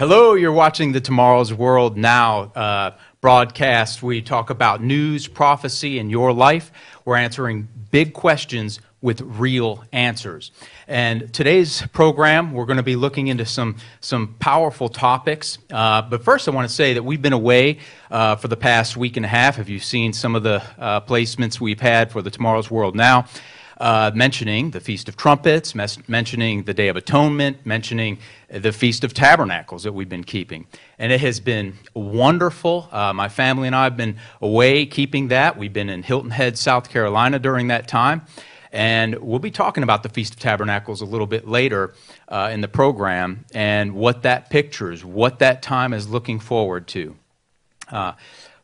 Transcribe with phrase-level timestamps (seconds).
[0.00, 4.02] Hello, you're watching the Tomorrow's World Now uh, broadcast.
[4.02, 6.72] We talk about news, prophecy, and your life.
[7.04, 10.52] We're answering big questions with real answers.
[10.88, 15.58] And today's program, we're going to be looking into some, some powerful topics.
[15.70, 17.76] Uh, but first, I want to say that we've been away
[18.10, 19.56] uh, for the past week and a half.
[19.56, 23.26] Have you seen some of the uh, placements we've had for the Tomorrow's World Now?
[23.80, 28.18] Uh, mentioning the Feast of Trumpets, mentioning the Day of Atonement, mentioning
[28.50, 30.66] the Feast of Tabernacles that we've been keeping.
[30.98, 32.88] And it has been wonderful.
[32.92, 35.56] Uh, my family and I have been away keeping that.
[35.56, 38.22] We've been in Hilton Head, South Carolina during that time.
[38.70, 41.94] And we'll be talking about the Feast of Tabernacles a little bit later
[42.28, 47.16] uh, in the program and what that pictures, what that time is looking forward to.
[47.90, 48.12] Uh,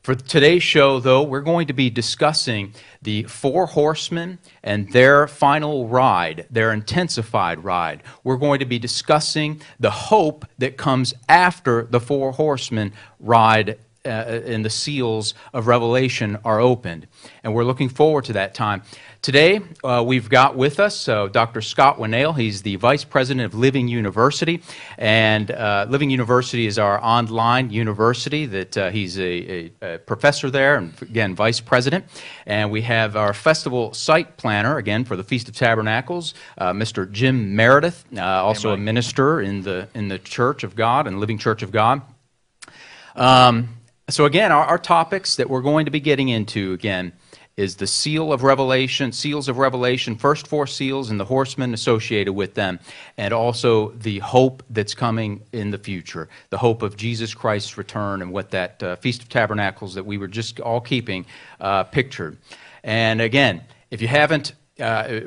[0.07, 5.89] for today's show, though, we're going to be discussing the four horsemen and their final
[5.89, 8.05] ride, their intensified ride.
[8.23, 14.43] We're going to be discussing the hope that comes after the four horsemen ride uh,
[14.47, 17.09] and the seals of Revelation are opened.
[17.43, 18.83] And we're looking forward to that time.
[19.27, 21.61] Today, uh, we've got with us uh, Dr.
[21.61, 22.39] Scott Winnail.
[22.39, 24.63] He's the Vice President of Living University.
[24.99, 30.49] And uh, Living University is our online university that uh, he's a, a, a, professor
[30.49, 32.05] there and, again, Vice President.
[32.47, 37.11] And we have our festival site planner, again, for the Feast of Tabernacles, uh, Mr.
[37.11, 41.39] Jim Meredith, uh, also a minister in the, in the Church of God and Living
[41.39, 42.01] Church of God.
[43.17, 43.71] Um,
[44.09, 47.11] so, again, our, our topics that we're going to be getting into, again,
[47.57, 52.33] is the seal of revelation, seals of revelation, first four seals and the horsemen associated
[52.33, 52.79] with them,
[53.17, 58.21] and also the hope that's coming in the future, the hope of Jesus Christ's return
[58.21, 61.25] and what that uh, Feast of Tabernacles that we were just all keeping
[61.61, 62.37] uh, pictured.
[62.85, 65.21] And again, if you haven't, uh,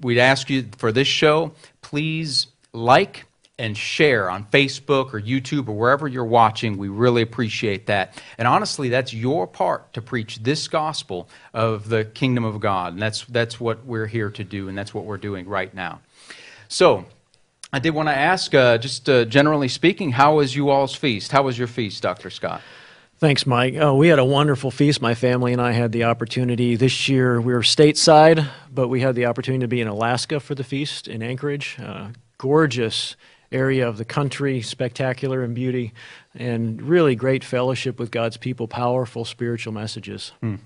[0.00, 3.24] we'd ask you for this show, please like,
[3.58, 6.78] and share on Facebook or YouTube or wherever you're watching.
[6.78, 8.20] We really appreciate that.
[8.38, 12.94] And honestly, that's your part to preach this gospel of the kingdom of God.
[12.94, 16.00] And that's, that's what we're here to do, and that's what we're doing right now.
[16.68, 17.04] So,
[17.74, 21.32] I did want to ask, uh, just uh, generally speaking, how was you all's feast?
[21.32, 22.28] How was your feast, Dr.
[22.28, 22.60] Scott?
[23.16, 23.76] Thanks, Mike.
[23.76, 25.00] Oh, we had a wonderful feast.
[25.00, 27.40] My family and I had the opportunity this year.
[27.40, 31.08] We were stateside, but we had the opportunity to be in Alaska for the feast
[31.08, 31.78] in Anchorage.
[31.80, 33.16] Uh, gorgeous
[33.52, 35.92] area of the country, spectacular in beauty,
[36.34, 40.32] and really great fellowship with God's people, powerful spiritual messages.
[40.40, 40.56] Hmm.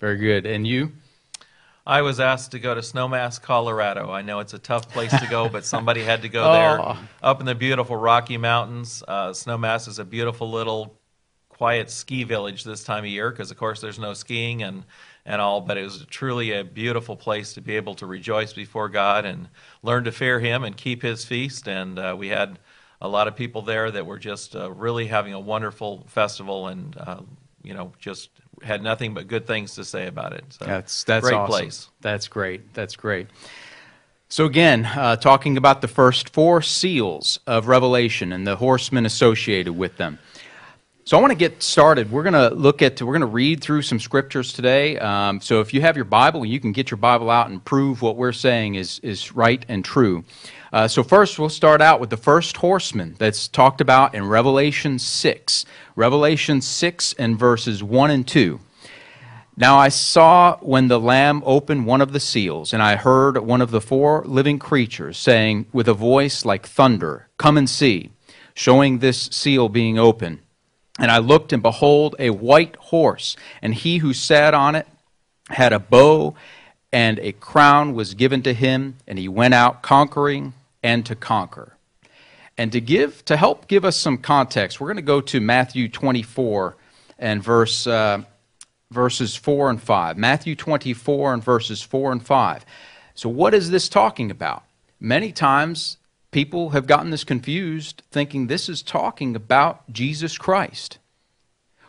[0.00, 0.46] Very good.
[0.46, 0.92] And you?
[1.86, 4.10] I was asked to go to Snowmass, Colorado.
[4.10, 6.80] I know it's a tough place to go, but somebody had to go there.
[6.80, 6.98] Oh.
[7.22, 10.98] Up in the beautiful Rocky Mountains, uh, Snowmass is a beautiful little
[11.50, 14.84] quiet ski village this time of year because, of course, there's no skiing and
[15.26, 18.88] and all, but it was truly a beautiful place to be able to rejoice before
[18.88, 19.48] God and
[19.82, 21.66] learn to fear Him and keep His feast.
[21.68, 22.58] And uh, we had
[23.00, 26.96] a lot of people there that were just uh, really having a wonderful festival and,
[26.98, 27.20] uh,
[27.62, 28.30] you know, just
[28.62, 30.44] had nothing but good things to say about it.
[30.50, 31.50] So, that's that's great awesome.
[31.50, 31.88] place.
[32.00, 32.74] That's great.
[32.74, 33.28] That's great.
[34.28, 39.74] So again, uh, talking about the first four seals of Revelation and the horsemen associated
[39.74, 40.18] with them.
[41.06, 42.10] So I want to get started.
[42.10, 44.98] We're going to look at, we're going to read through some scriptures today.
[44.98, 48.00] Um, so if you have your Bible, you can get your Bible out and prove
[48.00, 50.24] what we're saying is, is right and true.
[50.72, 54.98] Uh, so first, we'll start out with the first horseman that's talked about in Revelation
[54.98, 55.66] 6.
[55.94, 58.58] Revelation 6 and verses 1 and 2.
[59.58, 63.60] Now I saw when the Lamb opened one of the seals, and I heard one
[63.60, 68.10] of the four living creatures saying with a voice like thunder, Come and see,
[68.54, 70.40] showing this seal being open.
[70.98, 74.86] And I looked, and behold, a white horse, and he who sat on it
[75.48, 76.34] had a bow,
[76.92, 81.76] and a crown was given to him, and he went out conquering and to conquer.
[82.56, 85.88] And to give, to help give us some context, we're going to go to Matthew
[85.88, 86.76] 24
[87.18, 88.22] and verse, uh,
[88.92, 90.16] verses 4 and 5.
[90.16, 92.64] Matthew 24 and verses 4 and 5.
[93.16, 94.62] So, what is this talking about?
[95.00, 95.96] Many times
[96.34, 100.98] people have gotten this confused, thinking this is talking about Jesus Christ.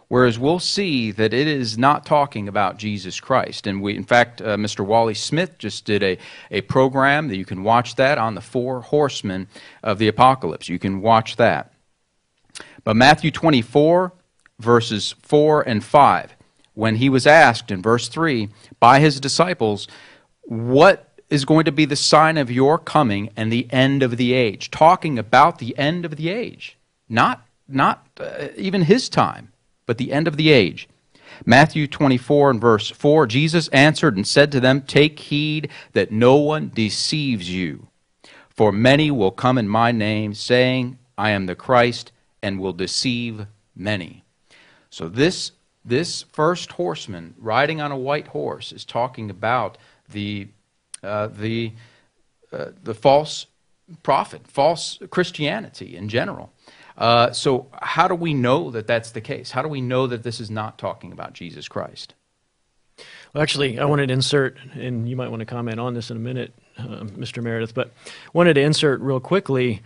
[0.08, 3.66] Whereas we'll see that it is not talking about Jesus Christ.
[3.66, 4.86] And we, in fact, uh, Mr.
[4.86, 6.20] Wally Smith just did a,
[6.52, 9.48] a program that you can watch that on the four horsemen
[9.82, 10.70] of the apocalypse.
[10.70, 11.74] You can watch that.
[12.84, 14.14] But Matthew 24,
[14.60, 16.36] verses 4 and 5,
[16.76, 18.50] when he was asked in verse 3
[18.80, 19.88] by his disciples,
[20.44, 24.34] What is going to be the sign of your coming and the end of the
[24.34, 24.72] age.
[24.72, 26.78] Talking about the end of the age,
[27.10, 29.52] not, not uh, even his time,
[29.86, 30.88] but the end of the age.
[31.46, 36.36] Matthew 24 and verse 4 Jesus answered and said to them, Take heed that no
[36.36, 37.88] one deceives you.
[38.50, 42.12] For many will come in my name, saying, I am the Christ,
[42.42, 44.24] and will deceive many.
[44.90, 45.52] So this
[45.84, 49.78] this first horseman riding on a white horse is talking about
[50.10, 50.48] the
[51.06, 51.72] uh, the
[52.52, 53.48] uh, the false
[54.04, 56.52] prophet, false Christianity in general.
[56.98, 59.52] Uh, so how do we know that that's the case?
[59.52, 62.14] How do we know that this is not talking about Jesus Christ?
[63.34, 66.18] Well, actually, I wanted to insert, and you might want to comment on this in
[66.18, 67.44] a minute, uh, Mr.
[67.44, 67.92] Meredith, but
[68.34, 69.82] wanted to insert real quickly.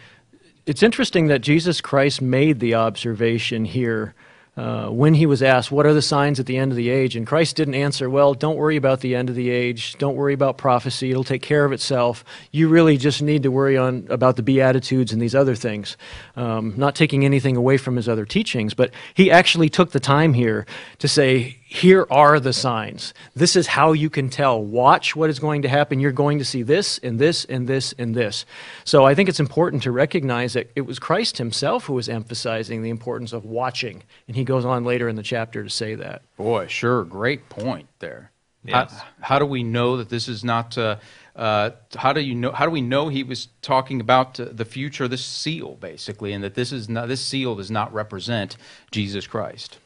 [0.68, 4.13] It's interesting that Jesus Christ made the observation here
[4.60, 7.16] uh, when he was asked, What are the signs at the end of the age?
[7.16, 9.98] And Christ didn't answer, Well, don't worry about the end of the age.
[9.98, 11.12] Don't worry about prophecy.
[11.12, 12.26] It'll take care of itself.
[12.52, 15.96] You really just need to worry on, about the Beatitudes and these other things.
[16.36, 20.34] Um, not taking anything away from his other teachings, but he actually took the time
[20.34, 20.66] here
[20.98, 23.13] to say, here are the signs.
[23.36, 24.60] This is how you can tell.
[24.60, 26.00] Watch what is going to happen.
[26.00, 28.48] You're going to see this and this and this and this.
[28.86, 32.81] So I think it's important to recognize that it was Christ himself who was emphasizing
[32.81, 34.01] the importance of watching.
[34.27, 36.24] And he goes on later in the chapter to say that.
[36.38, 38.31] Boy, sure, great point there.
[38.63, 38.92] Yes.
[38.92, 40.75] How, how do we know that this is not?
[40.75, 40.95] Uh,
[41.36, 42.51] uh, how do you know?
[42.51, 46.44] How do we know he was talking about uh, the future, this seal, basically, and
[46.44, 48.57] that this is not this seal does not represent
[48.89, 49.77] Jesus Christ?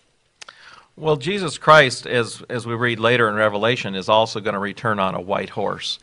[0.95, 4.99] Well, Jesus Christ, as, as we read later in Revelation, is also going to return
[4.99, 5.97] on a white horse.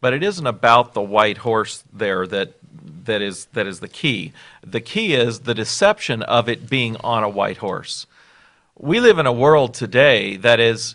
[0.00, 2.52] But it isn't about the white horse there that,
[3.06, 4.32] that, is, that is the key.
[4.64, 8.06] The key is the deception of it being on a white horse.
[8.78, 10.94] We live in a world today that is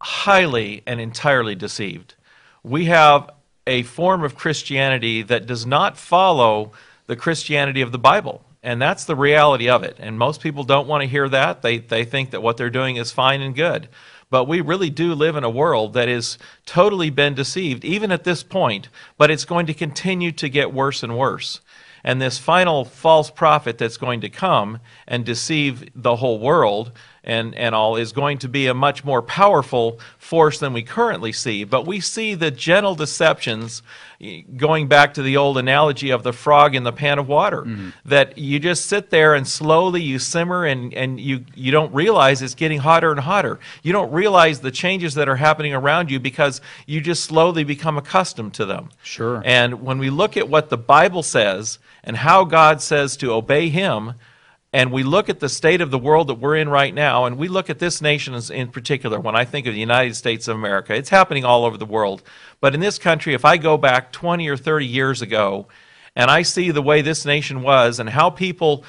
[0.00, 2.14] highly and entirely deceived.
[2.62, 3.28] We have
[3.66, 6.70] a form of Christianity that does not follow
[7.06, 8.44] the Christianity of the Bible.
[8.64, 9.98] And that's the reality of it.
[10.00, 11.60] And most people don't want to hear that.
[11.60, 13.90] They, they think that what they're doing is fine and good.
[14.30, 18.24] But we really do live in a world that has totally been deceived, even at
[18.24, 18.88] this point,
[19.18, 21.60] but it's going to continue to get worse and worse.
[22.02, 26.90] And this final false prophet that's going to come and deceive the whole world
[27.24, 31.32] and, and all is going to be a much more powerful force than we currently
[31.32, 31.64] see.
[31.64, 33.82] But we see the gentle deceptions,
[34.56, 37.90] going back to the old analogy of the frog in the pan of water, mm-hmm.
[38.04, 42.42] that you just sit there and slowly you simmer and, and you, you don't realize
[42.42, 43.58] it's getting hotter and hotter.
[43.82, 47.98] You don't realize the changes that are happening around you because you just slowly become
[47.98, 48.90] accustomed to them.
[49.02, 49.42] Sure.
[49.44, 53.68] And when we look at what the Bible says and how God says to obey
[53.68, 54.14] Him,
[54.74, 57.38] and we look at the state of the world that we're in right now, and
[57.38, 60.56] we look at this nation in particular, when I think of the United States of
[60.56, 62.24] America, it's happening all over the world.
[62.60, 65.68] But in this country, if I go back 20 or 30 years ago,
[66.16, 68.82] and I see the way this nation was and how people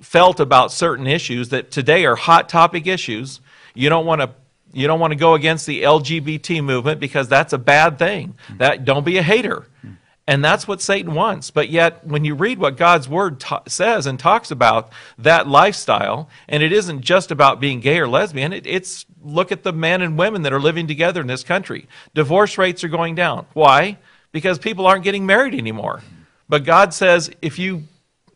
[0.00, 3.42] felt about certain issues that today are hot topic issues,
[3.74, 4.30] you don't want to
[4.72, 8.28] you don't want to go against the LGBT movement because that's a bad thing.
[8.46, 8.56] Mm-hmm.
[8.56, 9.66] That don't be a hater.
[9.84, 9.92] Mm-hmm.
[10.26, 11.50] And that's what Satan wants.
[11.50, 16.28] But yet, when you read what God's word ta- says and talks about that lifestyle,
[16.48, 20.00] and it isn't just about being gay or lesbian, it, it's look at the men
[20.00, 21.88] and women that are living together in this country.
[22.14, 23.46] Divorce rates are going down.
[23.52, 23.98] Why?
[24.30, 26.02] Because people aren't getting married anymore.
[26.48, 27.84] But God says if you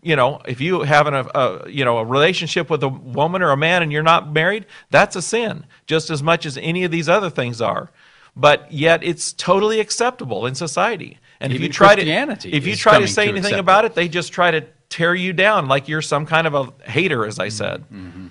[0.03, 3.51] you know, if you have an, a, you know a relationship with a woman or
[3.51, 6.93] a man and you're not married, that's a sin, just as much as any of
[6.93, 7.91] these other things are.
[8.37, 11.19] But yet, it's totally acceptable in society.
[11.41, 13.93] And if Even you try to if you try to say to anything about it.
[13.93, 17.25] it, they just try to tear you down like you're some kind of a hater,
[17.27, 17.57] as I mm-hmm.
[17.57, 17.85] said.
[17.91, 18.27] Mm-hmm.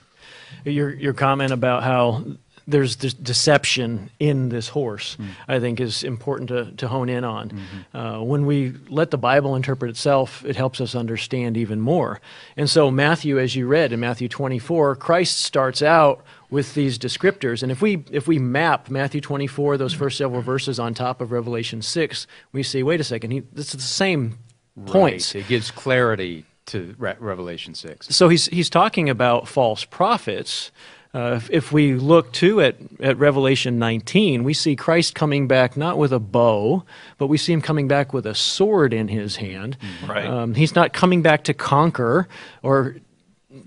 [0.66, 2.24] Your, your comment about how
[2.68, 5.28] there's this deception in this horse, mm.
[5.48, 7.50] I think, is important to, to hone in on.
[7.50, 7.98] Mm-hmm.
[7.98, 12.22] Uh, when we let the Bible interpret itself, it helps us understand even more.
[12.58, 16.24] And so, Matthew, as you read in Matthew 24, Christ starts out
[16.56, 17.62] with these descriptors.
[17.62, 21.34] And if we, if we map Matthew 24, those first several verses on top of
[21.34, 24.40] Revelation 6, we see, wait a second, he, this is the same
[24.86, 25.36] points.
[25.36, 28.08] It gives clarity to Re- Revelation 6.
[28.08, 30.72] So he's, he's talking about false prophets.
[31.14, 35.76] Uh, if, if we look too at, at Revelation 19, we see Christ coming back
[35.76, 36.86] not with a bow,
[37.18, 39.76] but we see him coming back with a sword in his hand.
[40.08, 40.26] Right.
[40.26, 42.30] Um, he's not coming back to conquer
[42.64, 42.96] or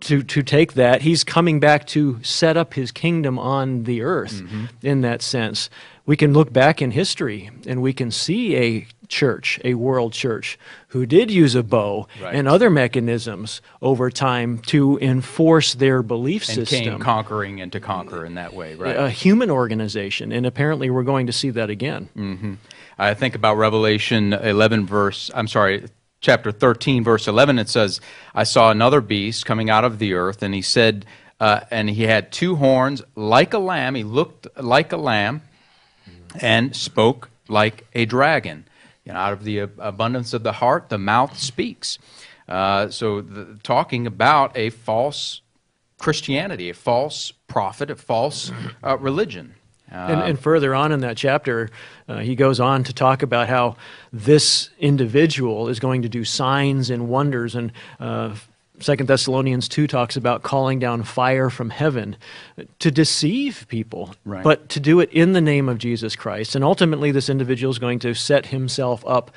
[0.00, 1.02] to, to take that.
[1.02, 4.66] He's coming back to set up his kingdom on the earth mm-hmm.
[4.82, 5.70] in that sense.
[6.06, 10.58] We can look back in history and we can see a church, a world church,
[10.88, 12.34] who did use a bow Right.
[12.34, 16.84] and other mechanisms over time to enforce their belief And system.
[16.84, 18.96] came conquering and to conquer in that way, right?
[18.96, 22.08] a human organization, and apparently we're going to see that again.
[22.16, 22.54] Mm-hmm.
[22.98, 25.86] I think about Revelation 11, verse, I'm sorry,
[26.20, 27.58] chapter 13, verse 11.
[27.58, 28.00] It says,
[28.34, 31.06] I saw another beast coming out of the earth, and he said,
[31.40, 33.94] uh, and he had two horns like a lamb.
[33.94, 35.42] He looked like a lamb
[36.40, 38.64] and spoke like a dragon.
[39.04, 41.98] You know, out of the ab- abundance of the heart, the mouth speaks.
[42.48, 45.42] Uh, so, the, talking about a false
[45.98, 48.50] Christianity, a false prophet, a false
[48.82, 49.54] uh, religion.
[49.90, 51.70] And, and further on in that chapter,
[52.08, 53.76] uh, he goes on to talk about how
[54.12, 57.54] this individual is going to do signs and wonders.
[57.54, 58.34] And uh,
[58.80, 62.16] Second Thessalonians 2 talks about calling down fire from heaven
[62.78, 64.44] to deceive people, Right.
[64.44, 66.54] but to do it in the name of Jesus Christ.
[66.54, 69.30] And ultimately, this individual is going to set himself up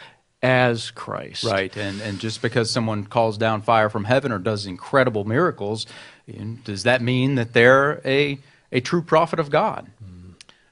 [0.44, 1.44] as Christ.
[1.44, 5.86] Right, and, and just because someone calls down fire from heaven or does incredible miracles,
[6.64, 8.40] does that mean that they're a,
[8.72, 9.88] a true prophet of God?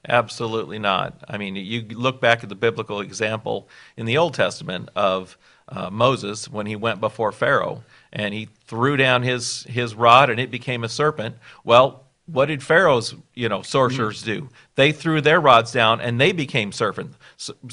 [0.07, 1.21] Absolutely not.
[1.27, 5.37] I mean, you look back at the biblical example in the Old Testament of
[5.67, 10.39] uh, Moses when he went before Pharaoh and he threw down his his rod and
[10.39, 11.35] it became a serpent.
[11.63, 14.49] Well, what did Pharaoh's you know sorcerers do?
[14.75, 17.13] They threw their rods down and they became serpent,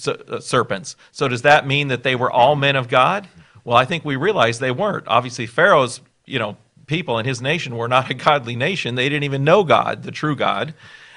[0.06, 0.96] uh, serpents.
[1.12, 3.28] So does that mean that they were all men of God?
[3.64, 5.06] Well, I think we realize they weren't.
[5.06, 6.56] Obviously, Pharaoh's you know
[6.86, 8.94] people and his nation were not a godly nation.
[8.94, 10.74] They didn't even know God, the true God.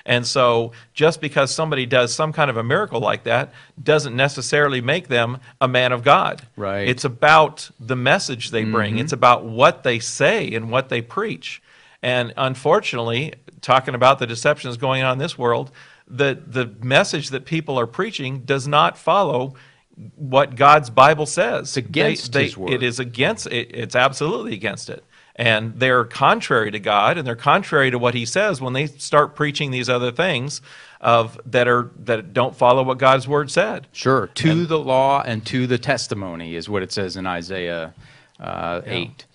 [0.10, 4.82] And so, just because somebody does some kind of a miracle like that doesn't necessarily
[4.82, 6.42] make them a man of God.
[6.58, 6.90] Right.
[6.90, 9.04] It's about the message they bring, mm-hmm.
[9.04, 11.62] it's about what they say and what they preach.
[12.02, 15.70] And unfortunately, talking about the deceptions going on in this world,
[16.08, 19.54] the, the message that people are preaching does not follow
[20.16, 21.78] what God's Bible says.
[21.78, 22.72] It's against His word.
[22.72, 25.04] It is against it, it's absolutely against it
[25.40, 29.36] and they're contrary to God and they're contrary to what he says when they start
[29.36, 30.62] preaching these other things
[31.00, 33.88] of that are that don't follow what God's word said.
[33.94, 37.94] Sure, to the law and to the testimony is what it says in Isaiah
[38.38, 39.26] uh, 8.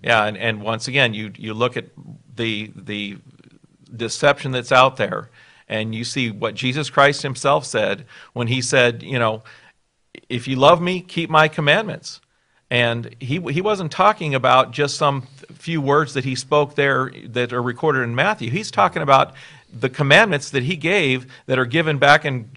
[0.00, 1.86] Yeah, and, and once again you you look at
[2.36, 3.18] the the
[3.94, 5.28] deception that's out there
[5.68, 9.42] and you see what Jesus Christ himself said when he said, you know,
[10.28, 12.20] if you love me, keep my commandments.
[12.70, 15.22] And he, he wasn't talking about just some
[15.54, 18.50] few words that he spoke there that are recorded in Matthew.
[18.50, 19.34] He's talking about
[19.72, 22.50] the commandments that he gave that are given back in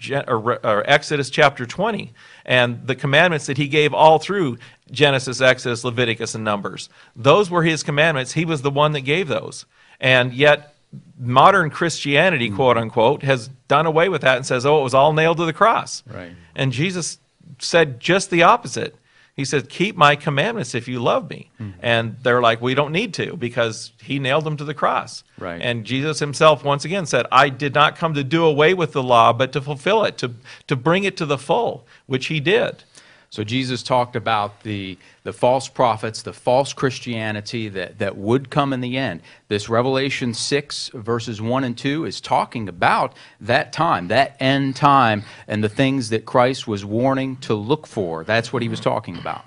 [0.64, 2.12] Exodus chapter 20,
[2.44, 4.58] and the commandments that he gave all through
[4.90, 6.88] Genesis, Exodus, Leviticus, and Numbers.
[7.14, 8.32] Those were his commandments.
[8.32, 9.66] He was the one that gave those.
[10.00, 10.74] And yet,
[11.18, 12.56] modern Christianity, mm.
[12.56, 15.44] quote unquote, has done away with that and says, oh, it was all nailed to
[15.44, 16.02] the cross.
[16.06, 16.32] Right.
[16.54, 17.18] And Jesus
[17.58, 18.96] said just the opposite.
[19.34, 21.50] He said, Keep my commandments if you love me.
[21.60, 21.78] Mm-hmm.
[21.82, 25.24] And they're like, We don't need to because he nailed them to the cross.
[25.38, 25.60] Right.
[25.60, 29.02] And Jesus himself once again said, I did not come to do away with the
[29.02, 30.32] law, but to fulfill it, to,
[30.66, 32.84] to bring it to the full, which he did.
[33.32, 38.74] So Jesus talked about the, the false prophets, the false Christianity that, that would come
[38.74, 39.22] in the end.
[39.48, 45.22] This Revelation 6, verses 1 and 2, is talking about that time, that end time,
[45.48, 48.22] and the things that Christ was warning to look for.
[48.22, 49.46] That's what he was talking about.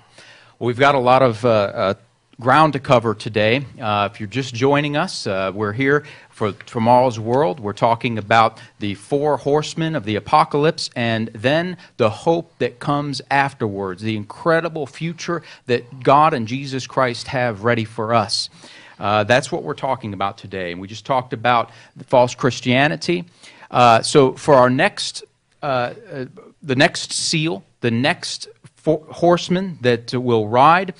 [0.58, 1.94] We've got a lot of uh, uh,
[2.40, 3.64] ground to cover today.
[3.80, 7.60] Uh, if you're just joining us, uh, we're here for tomorrow's world.
[7.60, 13.22] We're talking about the four horsemen of the apocalypse and then the hope that comes
[13.30, 18.50] afterwards, the incredible future that God and Jesus Christ have ready for us.
[18.98, 20.72] Uh, that's what we're talking about today.
[20.72, 21.70] And we just talked about
[22.06, 23.24] false Christianity.
[23.70, 25.24] Uh, so for our next,
[25.62, 26.24] uh, uh,
[26.62, 28.48] the next seal, the next
[28.84, 30.94] horseman that will ride,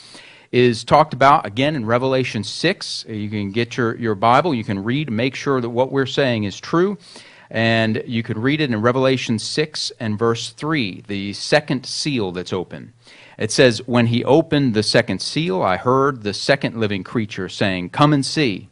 [0.53, 3.07] is talked about again in Revelation 6.
[3.09, 6.07] Uh, you can get your, your Bible, you can read, make sure that what we're
[6.07, 6.99] saying is true.
[7.50, 12.53] And you can read it in Revelation 6 and verse 3, the second seal that's
[12.53, 12.93] open.
[13.38, 17.91] It says, When he opened the second seal, I heard the second living creature saying,
[17.91, 18.69] Come and see.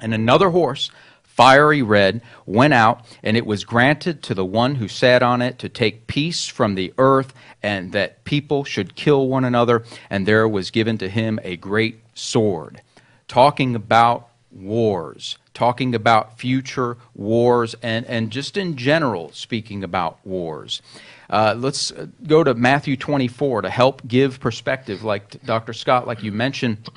[0.00, 0.90] And another horse,
[1.38, 5.56] fiery red, went out, and it was granted to the one who sat on it
[5.56, 9.84] to take peace from the earth, and that people should kill one another.
[10.10, 12.82] And there was given to him a great sword.
[13.28, 20.82] Talking about wars, talking about future wars, and, and just in general speaking about wars.
[21.30, 25.72] Uh, let's uh, go to Matthew 24 to help give perspective, like Dr.
[25.72, 26.88] Scott, like you mentioned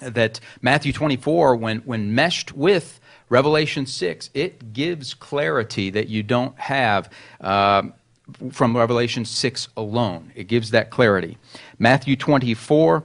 [0.00, 2.98] that Matthew 24, when, when meshed with
[3.30, 7.10] Revelation 6, it gives clarity that you don't have
[7.40, 7.94] um,
[8.50, 10.32] from Revelation 6 alone.
[10.34, 11.38] It gives that clarity.
[11.78, 13.04] Matthew 24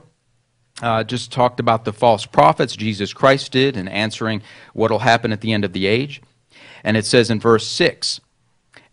[0.82, 4.42] uh, just talked about the false prophets Jesus Christ did in answering
[4.74, 6.20] what will happen at the end of the age.
[6.82, 8.20] And it says in verse 6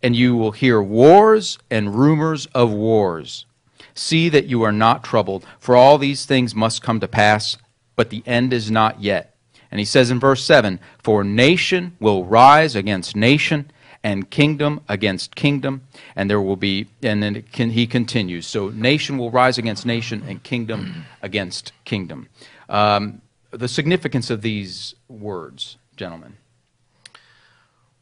[0.04, 3.44] And you will hear wars and rumors of wars.
[3.92, 7.58] See that you are not troubled, for all these things must come to pass,
[7.96, 9.33] but the end is not yet.
[9.74, 13.72] And he says in verse 7 For nation will rise against nation,
[14.04, 15.82] and kingdom against kingdom,
[16.14, 18.46] and there will be, and then can, he continues.
[18.46, 22.28] So nation will rise against nation, and kingdom against kingdom.
[22.68, 26.36] Um, the significance of these words, gentlemen.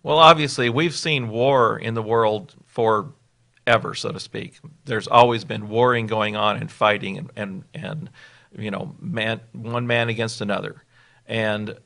[0.03, 4.61] Well, obviously, we've seen war in the world forever, so to speak.
[4.85, 8.11] There's always been warring going on and fighting and, and, and
[8.59, 10.83] you know, man, one man against another.
[11.27, 11.77] And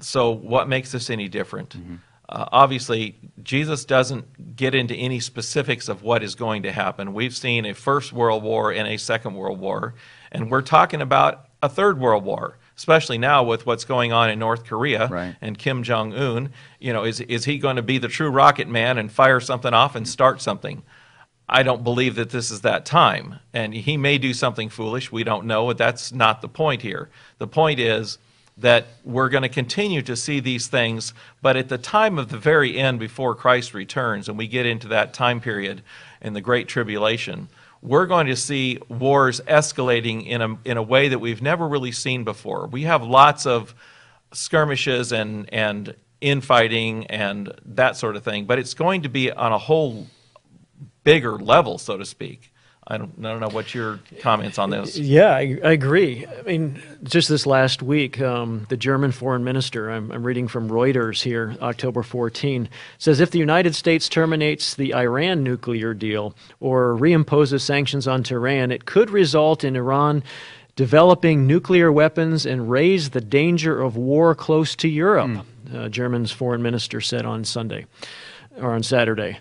[0.00, 1.76] so, what makes this any different?
[2.28, 7.14] Uh, obviously, Jesus doesn't get into any specifics of what is going to happen.
[7.14, 9.94] We've seen a First World War and a Second World War,
[10.32, 14.38] and we're talking about a Third World War, especially now with what's going on in
[14.38, 15.36] North Korea Right.
[15.40, 16.50] and Kim Jong Un.
[16.80, 19.72] You know, is is he going to be the true rocket man and fire something
[19.72, 20.82] off and start something?
[21.48, 23.38] I don't believe that this is that time.
[23.54, 25.12] And he may do something foolish.
[25.12, 25.66] We don't know.
[25.66, 27.08] But that's not the point here.
[27.38, 28.18] The point is
[28.58, 31.12] that we're going to continue to see these things.
[31.42, 34.88] But at the time of the very end, before Christ returns, and we get into
[34.88, 35.82] that time period
[36.22, 37.48] in the Great Tribulation,
[37.82, 41.92] we're going to see wars escalating in a, in a way that we've never really
[41.92, 42.66] seen before.
[42.66, 43.74] We have lots of
[44.32, 49.52] skirmishes and, and infighting and that sort of thing, but it's going to be on
[49.52, 50.06] a whole
[51.04, 52.52] bigger level, so to speak.
[52.88, 54.96] I don't, I don't know what your comments on this.
[54.96, 56.24] Yeah, I, I agree.
[56.24, 60.68] I mean, just this last week, um, the German foreign minister, I'm, I'm reading from
[60.68, 66.94] Reuters here, October 14, says if the United States terminates the Iran nuclear deal or
[66.94, 70.22] reimposes sanctions on Tehran, it could result in Iran
[70.76, 76.62] developing nuclear weapons and raise the danger of war close to Europe, uh, German's foreign
[76.62, 77.86] minister said on Sunday
[78.58, 79.38] or on Saturday.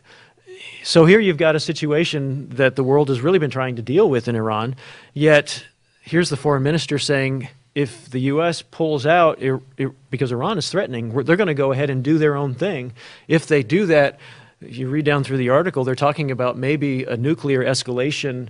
[0.85, 4.07] So here you've got a situation that the world has really been trying to deal
[4.07, 4.75] with in Iran,
[5.15, 5.65] yet
[6.01, 8.61] here's the foreign minister saying if the U.S.
[8.61, 12.19] pulls out ir- ir- because Iran is threatening, they're going to go ahead and do
[12.19, 12.93] their own thing.
[13.27, 14.19] If they do that,
[14.61, 18.49] if you read down through the article, they're talking about maybe a nuclear escalation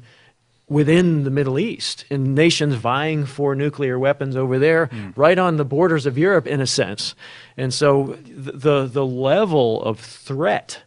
[0.68, 5.12] within the Middle East and nations vying for nuclear weapons over there, hmm.
[5.16, 7.16] right on the borders of Europe, in a sense.
[7.56, 10.82] And so the, the, the level of threat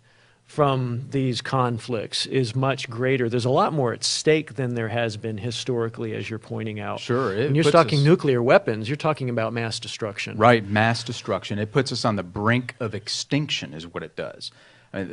[0.59, 3.29] from these conflicts is much greater.
[3.29, 6.99] There's a lot more at stake than there has been historically, as you're pointing out.
[6.99, 10.37] Sure, When you're talking us- nuclear weapons, you're talking about mass destruction.
[10.37, 11.61] Right, mass destruction.
[11.61, 14.51] It puts us on the brink of extinction, is what it does.
[14.92, 15.05] Uh,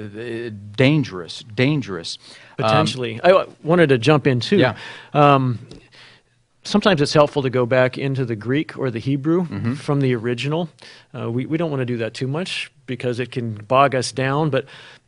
[0.76, 2.18] dangerous, dangerous.
[2.58, 3.22] Um, Potentially.
[3.24, 4.58] I uh, wanted to jump in too.
[4.58, 4.78] Yeah.
[6.64, 9.74] sometimes it's helpful to go back into the Greek or the Hebrew Mm-hmm.
[9.76, 10.70] from the original.
[11.14, 14.12] Uh, we, we don't want to do that too much because it can bog us
[14.12, 14.50] down.
[14.50, 14.66] But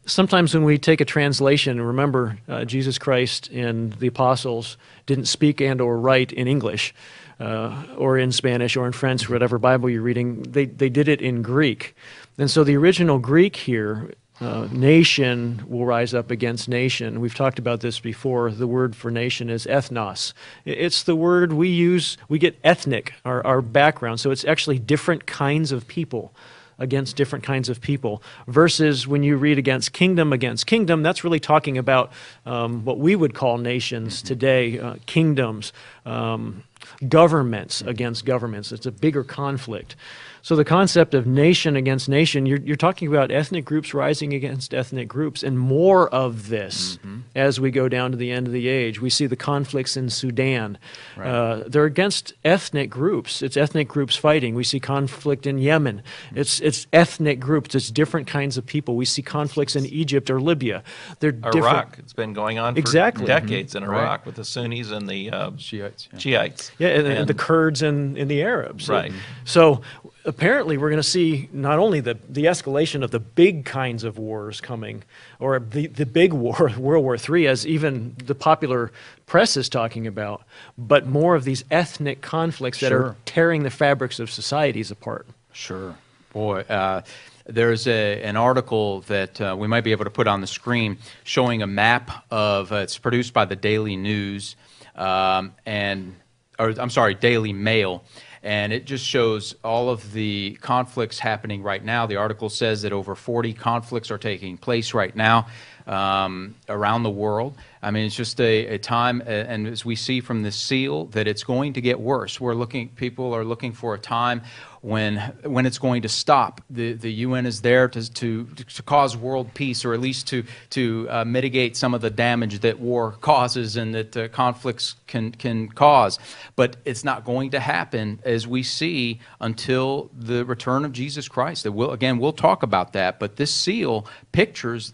[0.07, 5.61] sometimes when we take a translation, remember uh, Jesus Christ and the apostles didn't speak
[5.61, 6.93] and or write in English.
[7.39, 11.21] Uh, or in Spanish or in French, whatever Bible you're reading, they, they did it
[11.21, 11.95] in Greek.
[12.39, 17.19] And so the original Greek here uh, nation will rise up against nation.
[17.19, 18.51] We've talked about this before.
[18.51, 20.33] The word for nation is ethnos.
[20.65, 24.19] It's the word we use, we get ethnic, our, our background.
[24.19, 26.33] So it's actually different kinds of people
[26.79, 28.21] against different kinds of people.
[28.47, 32.11] Versus when you read against kingdom against kingdom, that's really talking about
[32.45, 35.73] um, what we would call nations today, uh, kingdoms,
[36.05, 36.63] um,
[37.07, 38.71] governments against governments.
[38.71, 39.95] It's a bigger conflict.
[40.41, 44.73] So the concept of nation against nation, you're, you're talking about ethnic groups rising against
[44.73, 46.99] ethnic groups, and more of this
[47.35, 49.01] as we go down to the end of the age.
[49.01, 50.77] We see the conflicts in Sudan.
[51.21, 53.41] Uh, they're against ethnic groups.
[53.41, 54.55] It's ethnic groups fighting.
[54.55, 56.01] We see conflict in Yemen.
[56.35, 57.75] It's it's ethnic groups.
[57.75, 58.95] It's different kinds of people.
[58.95, 60.83] We see conflicts in Egypt or Libya.
[61.19, 61.65] They're different.
[61.65, 61.99] Iraq.
[61.99, 63.25] It's been going on for Exactly.
[63.25, 64.01] decades in Right.
[64.01, 66.19] Iraq with the Sunnis and the uh, Shiites, yeah.
[66.19, 66.71] Shiites.
[66.77, 68.89] Yeah, and, and the Kurds and, and the Arabs.
[68.89, 69.11] Right.
[69.45, 69.81] So
[70.27, 74.17] apparently, we're going to see not only the, the escalation of the big kinds of
[74.19, 75.03] wars coming,
[75.39, 78.91] or the, the big war, World War III, as even the popular
[79.25, 80.43] press is talking about,
[80.77, 83.03] but more of these ethnic conflicts that Sure.
[83.03, 85.25] are tearing the fabrics of societies apart.
[85.53, 85.95] Sure.
[86.33, 87.01] Boy, uh,
[87.45, 90.97] there's a, an article that uh, we might be able to put on the screen
[91.23, 94.55] showing a map of, uh, it's produced by the Daily News,
[94.95, 96.15] um, and,
[96.59, 98.03] or I'm sorry, Daily Mail,
[98.47, 102.05] and it just shows all of the conflicts happening right now.
[102.05, 105.47] The article says that over 40 conflicts are taking place right now.
[105.87, 107.55] um, around the world.
[107.81, 111.27] I mean, it's just a, a time, and as we see from this seal, that
[111.27, 112.41] it's going to get worse.
[112.41, 114.41] We're looking, people are looking for a time
[114.81, 116.61] when, when it's going to stop.
[116.69, 120.43] The, the UN is there to, to, to cause world peace, or at least to,
[120.71, 125.31] to uh, mitigate some of the damage that war causes and that uh, conflicts can,
[125.31, 126.19] can cause.
[126.55, 131.63] But it's not going to happen, as we see, until the return of Jesus Christ.
[131.63, 134.93] That will again, we'll talk about that, but this seal pictures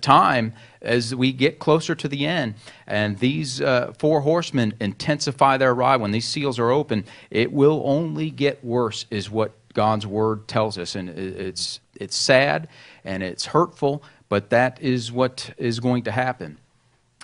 [0.00, 2.54] time as we get closer to the end.
[2.86, 6.00] And these uh, four horsemen intensify their ride.
[6.00, 10.78] When these seals are open it will only get worse is what god's word tells
[10.78, 10.94] us.
[10.94, 12.68] And it's it's sad
[13.04, 16.56] and it's hurtful but that is what is going to happen.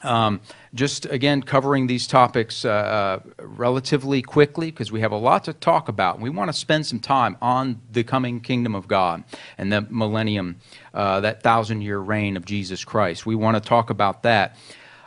[0.02, 0.40] Um,
[0.76, 5.52] just again covering these topics uh, uh, relatively quickly because we have a lot to
[5.52, 6.20] talk about.
[6.20, 9.24] We want to spend some time on the coming kingdom of God
[9.58, 10.56] and the millennium,
[10.94, 13.26] uh, that thousand year reign of Jesus Christ.
[13.26, 14.56] We want to talk about that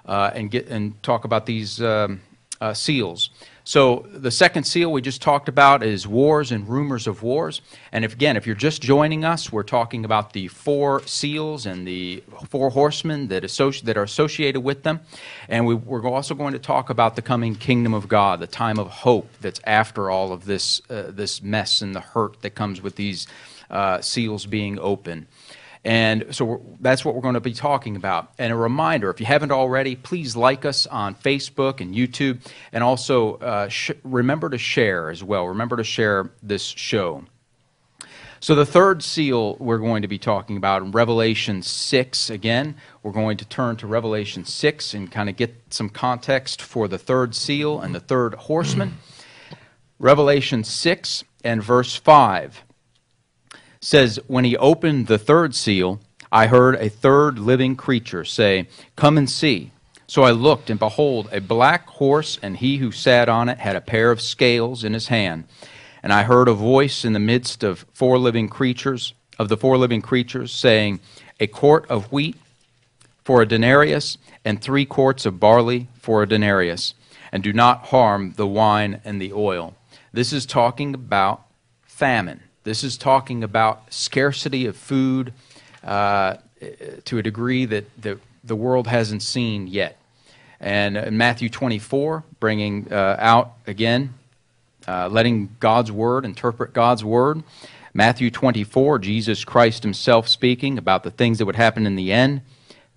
[0.05, 2.21] uh, and get and talk about these um,
[2.59, 3.29] uh, seals.
[3.63, 7.61] So the second seal we just talked about is wars and rumors of wars.
[7.91, 11.87] And if again, if you're just joining us, we're talking about the four seals and
[11.87, 15.01] the four horsemen that associ- that are associated with them.
[15.47, 18.79] And we, we're also going to talk about the coming kingdom of God, the time
[18.79, 22.81] of hope that's after all of this uh, this mess and the hurt that comes
[22.81, 23.27] with these
[23.69, 25.27] uh, seals being open.
[25.85, 28.33] And so that's what we're going to be talking about.
[28.37, 32.45] And a reminder if you haven't already, please like us on Facebook and YouTube.
[32.73, 33.69] And also uh,
[34.03, 35.47] remember to share as well.
[35.47, 37.23] Remember to share this show.
[38.41, 42.75] So, the third seal we're going to be talking about in Revelation 6 again.
[43.03, 46.97] We're going to turn to Revelation 6 and kind of get some context for the
[46.97, 48.97] third seal and the third horseman.
[49.99, 52.63] Revelation 6 and verse 5
[53.81, 55.99] says, When he opened the third seal,
[56.31, 59.71] I heard a third living creature say, Come and see.
[60.07, 63.75] So I looked, and behold, a black horse, and he who sat on it had
[63.75, 65.43] a pair of scales in his hand.
[66.01, 69.77] And I heard a voice in the midst of four living creatures, of the four
[69.77, 70.99] living creatures, saying,
[71.39, 72.37] A quart of wheat
[73.23, 76.95] for a denarius, and three quarts of barley for a denarius,
[77.31, 79.75] and do not harm the wine and the oil.
[80.11, 81.45] This is talking about
[81.85, 82.41] famine.
[82.69, 85.33] This is talking about scarcity of food
[85.83, 86.35] uh,
[87.05, 89.97] to a degree that the, the world hasn't seen yet.
[90.59, 94.13] And in Matthew 24, bringing uh, out again,
[94.87, 97.41] uh, letting God's word interpret God's word.
[97.95, 102.41] Matthew 24, Jesus Christ himself speaking about the things that would happen in the end.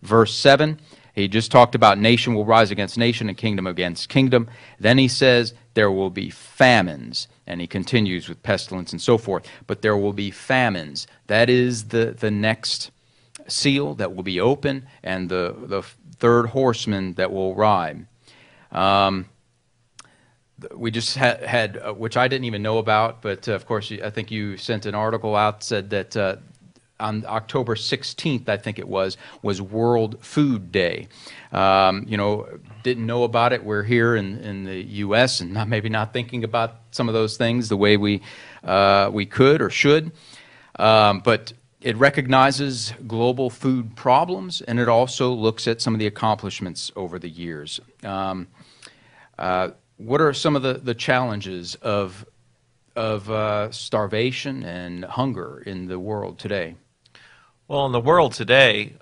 [0.03, 0.79] Verse 7,
[1.13, 4.49] he just talked about nation will rise against nation and kingdom against kingdom.
[4.81, 7.29] Then he says there will be famines.
[7.47, 9.47] And he continues with pestilence and so forth.
[9.67, 11.07] But there will be famines.
[11.27, 12.91] That is the, the next
[13.47, 15.83] seal that will be open and the, the
[16.17, 18.07] third horseman that will ride.
[18.71, 19.27] Um,
[20.75, 23.93] we just had, had uh, which I didn't even know about, but uh, of course,
[23.93, 26.37] I think you sent an article out said that uh,
[27.03, 31.09] on October 16th, I think it was, was World Food Day.
[31.53, 32.49] Um, you know,
[32.83, 33.65] didn't know about it.
[33.65, 35.41] We're here in, in the U.S.
[35.41, 38.23] and not, maybe not thinking about some of those things the way we
[38.65, 40.13] uh, we could or should.
[40.79, 46.07] Um, but it recognizes global food problems and it also looks at some of the
[46.07, 47.81] accomplishments over the years.
[48.05, 48.47] Um,
[49.39, 52.25] uh, what are some of the, the challenges of,
[52.95, 56.77] of uh, starvation and hunger in the world today?
[57.69, 58.95] Well, in the world today,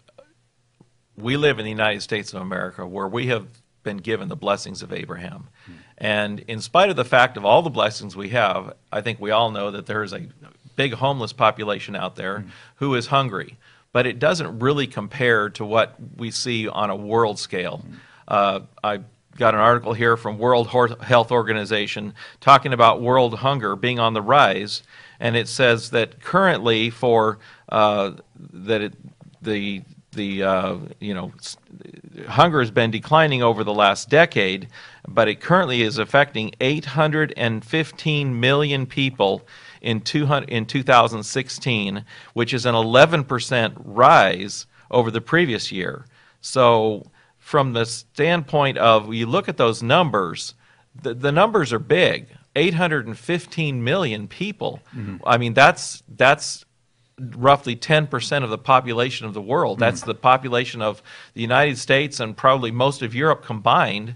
[1.16, 3.46] we live in the United States of America where we have
[3.83, 5.49] been given the blessings of Abraham.
[5.99, 9.31] And in spite of the fact of all the blessings we have, I think we
[9.31, 10.27] all know that there is a
[10.77, 12.44] big homeless population out there
[12.77, 13.57] who is hungry.
[13.92, 17.83] But it doesn't really compare to what we see on a world scale.
[18.29, 19.01] Uh, I
[19.37, 24.23] got an article here from World Health Organization talking about world hunger being on the
[24.23, 24.83] rise,
[25.19, 27.38] and it says that currently for
[27.69, 28.12] uh,
[28.53, 28.95] that it,
[29.43, 31.33] the the uh, you know
[32.29, 34.69] hunger has been declining over the last decade,
[35.09, 39.43] but it currently is affecting 815 million people
[39.81, 46.05] in 200 in 2016, which is an 11% rise over the previous year.
[46.40, 47.07] So,
[47.51, 50.55] from the standpoint of you look at those numbers,
[50.95, 52.29] the, the numbers are big.
[52.55, 54.79] 815 million people.
[54.95, 55.17] Mm-hmm.
[55.27, 56.65] I mean, that's that's
[57.19, 59.81] roughly 10% of the population of the world.
[59.81, 60.11] That's mm-hmm.
[60.11, 61.03] the population of
[61.35, 64.15] the United States and probably most of Europe combined.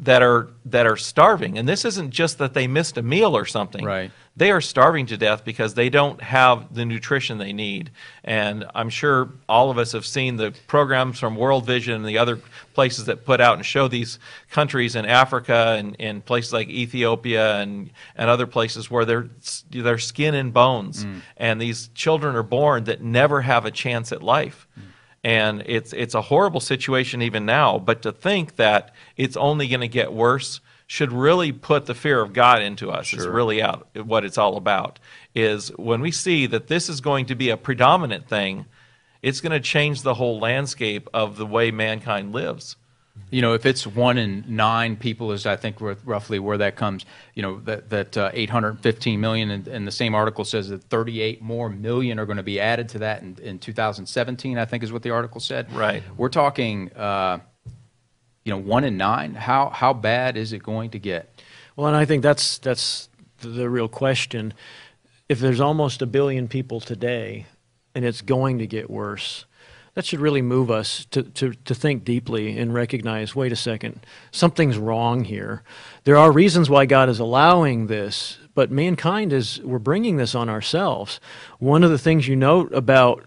[0.00, 1.58] That are that are starving.
[1.58, 3.84] And this isn't just that they missed a meal or something.
[3.84, 4.10] Right.
[4.36, 7.92] They are starving to death because they don't have the nutrition they need.
[8.24, 12.18] And I'm sure all of us have seen the programs from World Vision and the
[12.18, 12.40] other
[12.72, 14.18] places that put out and show these
[14.50, 19.28] countries in Africa and, and places like Ethiopia and, and other places where they're,
[19.70, 21.04] they're skin and bones.
[21.04, 21.20] Mm.
[21.36, 24.66] And these children are born that never have a chance at life.
[24.76, 24.82] Mm.
[25.24, 27.78] And it's, it's a horrible situation even now.
[27.78, 32.20] But to think that it's only going to get worse should really put the fear
[32.20, 33.12] of God into us.
[33.12, 34.98] It's really out what it's all about.
[35.34, 38.66] Is when we see that this is going to be a predominant thing,
[39.22, 42.76] it's going to change the whole landscape of the way mankind lives.
[43.30, 47.04] You know, if it's one in nine people, is I think roughly where that comes.
[47.34, 51.42] You know, that that uh, 815 million, and, and the same article says that 38
[51.42, 54.58] more million are going to be added to that in, in 2017.
[54.58, 55.72] I think is what the article said.
[55.72, 56.02] Right.
[56.16, 57.38] We're talking, uh,
[58.44, 59.34] you know, one in nine.
[59.34, 61.42] How how bad is it going to get?
[61.76, 64.54] Well, and I think that's that's the, the real question.
[65.28, 67.46] If there's almost a billion people today,
[67.94, 69.44] and it's going to get worse,
[69.94, 74.04] that should really move us to, to, to think deeply and recognize wait a second,
[74.32, 75.62] something's wrong here.
[76.04, 80.48] There are reasons why God is allowing this, but mankind is, we're bringing this on
[80.48, 81.20] ourselves.
[81.58, 83.24] One of the things you note about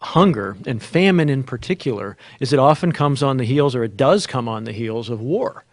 [0.00, 4.26] hunger and famine in particular is it often comes on the heels, or it does
[4.26, 5.64] come on the heels of war.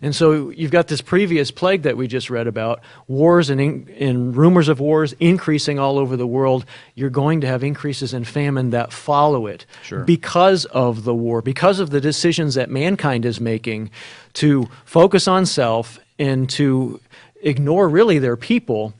[0.00, 3.88] And so you've got this previous plague that we just read about, wars and, in,
[3.98, 6.64] and rumors of wars increasing all over the world.
[6.94, 10.04] You're going to have increases in famine that follow it Sure.
[10.04, 13.90] because of the war, because of the decisions that mankind is making
[14.34, 17.00] to focus on self and to
[17.42, 18.92] ignore really their people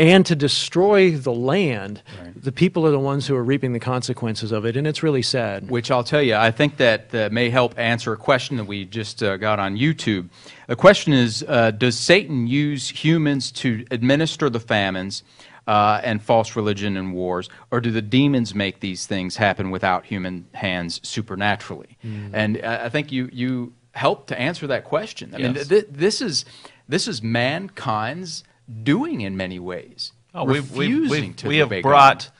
[0.00, 2.02] and to destroy the land.
[2.34, 5.20] The people are the ones who are reaping the consequences of it, and it's really
[5.20, 5.68] sad.
[5.70, 8.86] Which I'll tell you, I think that uh, may help answer a question that we
[8.86, 10.30] just uh, got on YouTube.
[10.68, 15.22] The question is uh, Does Satan use humans to administer the famines
[15.66, 20.06] uh, and false religion and wars, or do the demons make these things happen without
[20.06, 21.98] human hands supernaturally?
[22.32, 25.34] And uh, I think you, you helped to answer that question.
[25.34, 25.68] I mean, Yes.
[25.68, 26.46] th- this, is,
[26.88, 28.44] this is mankind's
[28.82, 30.12] doing in many ways.
[30.34, 32.30] Oh, we've, we've, refusing we've, to we have brought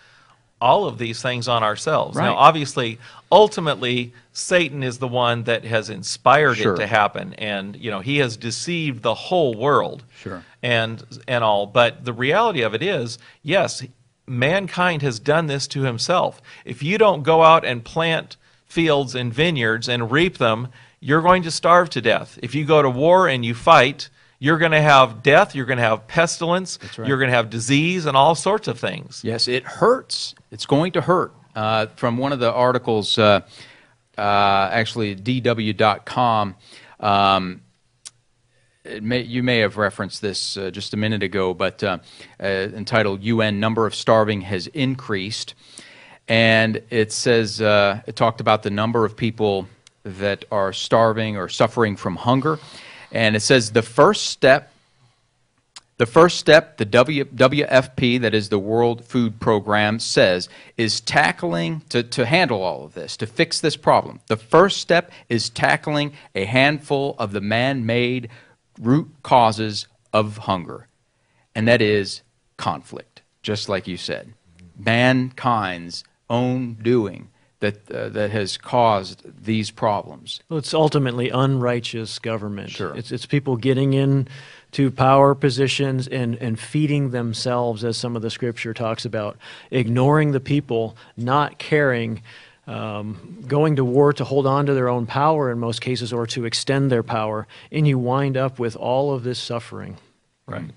[0.60, 2.16] all of these things on ourselves.
[2.16, 2.26] Right.
[2.26, 2.98] Now, obviously,
[3.32, 6.74] ultimately, Satan is the one that has inspired Sure.
[6.74, 10.04] it to happen, and you know he has deceived the whole world.
[10.18, 10.44] Sure.
[10.62, 13.82] And and all, but the reality of it is, yes,
[14.26, 16.40] mankind has done this to himself.
[16.64, 20.68] If you don't go out and plant fields and vineyards and reap them,
[21.00, 22.38] you're going to starve to death.
[22.42, 24.08] If you go to war and you fight,
[24.40, 27.06] you're going to have death, you're going to have pestilence, right.
[27.06, 29.20] you're going to have disease and all sorts of things.
[29.22, 30.34] Yes, it hurts.
[30.50, 31.32] It's going to hurt.
[31.54, 33.42] Uh, from one of the articles, uh,
[34.16, 36.56] uh, actually, DW.com,
[37.00, 37.60] um,
[38.82, 41.98] it may, you may have referenced this uh, just a minute ago, but uh,
[42.42, 45.54] uh, entitled UN Number of Starving Has Increased.
[46.28, 49.68] And it says, uh, it talked about the number of people
[50.04, 52.58] that are starving or suffering from hunger.
[53.12, 54.70] And it says the first step
[56.00, 61.82] the first step, the w, WFP, that is the World Food Program, says is tackling,
[61.90, 64.20] to, to handle all of this, to fix this problem.
[64.28, 68.30] The first step is tackling a handful of the man made
[68.80, 70.88] root causes of hunger,
[71.54, 72.22] and that is
[72.56, 74.32] conflict, just like you said.
[74.78, 77.28] Mankind's own doing
[77.60, 80.40] that, uh, that has caused these problems.
[80.48, 82.70] Well, it's ultimately unrighteous government.
[82.70, 82.96] Sure.
[82.96, 84.28] It's, it's people getting in
[84.72, 89.36] to power positions and, and feeding themselves, as some of the scripture talks about,
[89.70, 92.22] ignoring the people, not caring,
[92.66, 96.26] um, going to war to hold on to their own power in most cases or
[96.28, 99.96] to extend their power, and you wind up with all of this suffering.
[100.46, 100.70] Right.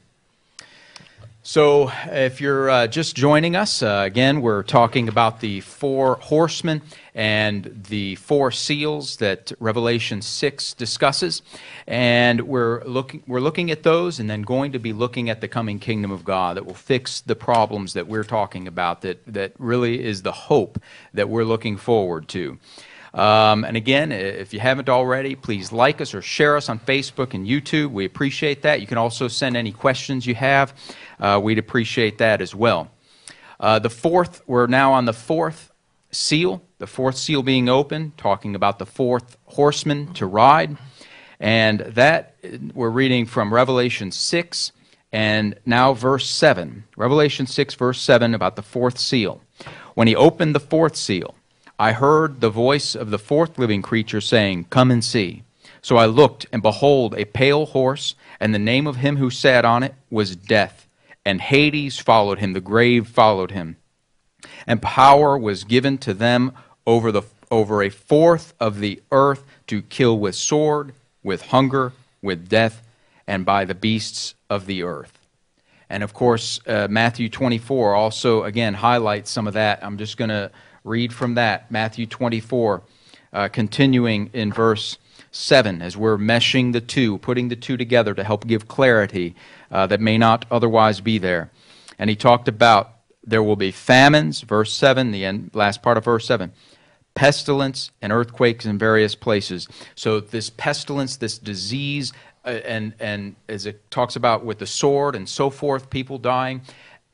[1.45, 6.81] So, if you're uh, just joining us, uh, again, we're talking about the four horsemen
[7.13, 11.41] and the four seals that Revelation 6 discusses.
[11.85, 15.49] And we're looking, we're looking at those and then going to be looking at the
[15.49, 19.51] coming kingdom of God that will fix the problems that we're talking about, that, that
[19.59, 20.81] really is the hope
[21.13, 22.57] that we're looking forward to.
[23.13, 27.33] Um, and again, if you haven't already, please like us or share us on Facebook
[27.33, 27.91] and YouTube.
[27.91, 28.81] We appreciate that.
[28.81, 30.73] You can also send any questions you have.
[31.19, 32.89] Uh, we'd appreciate that as well.
[33.59, 35.71] Uh, the fourth, we're now on the fourth
[36.11, 40.77] seal, the fourth seal being open, talking about the fourth horseman to ride.
[41.39, 42.35] And that
[42.73, 44.71] we're reading from Revelation 6
[45.11, 46.85] and now verse 7.
[46.97, 49.41] Revelation 6, verse 7, about the fourth seal.
[49.93, 51.35] When he opened the fourth seal,
[51.83, 55.43] I heard the voice of the fourth living creature saying, Come and see.
[55.81, 59.65] So I looked, and behold, a pale horse, and the name of him who sat
[59.65, 60.87] on it was Death.
[61.25, 63.75] And Hades followed him, the grave followed him.
[64.65, 66.53] And power was given to them
[66.87, 71.91] over, the, over a fourth of the earth to kill with sword, with hunger,
[72.21, 72.81] with death,
[73.27, 75.19] and by the beasts of the earth.
[75.89, 79.83] And of course, uh, Matthew 24 also, again, highlights some of that.
[79.83, 80.49] I'm just going to
[80.83, 81.71] read from that.
[81.71, 82.81] Matthew 24,
[83.31, 84.97] uh, continuing in verse
[85.31, 89.35] 7, as we're meshing the two, putting the two together to help give clarity
[89.71, 91.49] uh, that may not otherwise be there.
[91.97, 92.91] And he talked about
[93.23, 96.51] there will be famines, verse 7, the end, last part of verse 7,
[97.15, 99.67] pestilence and earthquakes in various places.
[99.95, 102.11] So, this pestilence, this disease,
[102.45, 106.61] uh, and, and as it talks about with the sword and so forth, people dying,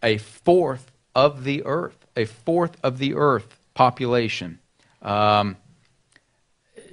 [0.01, 4.59] a fourth of the earth, a fourth of the earth population.
[5.01, 5.55] Um,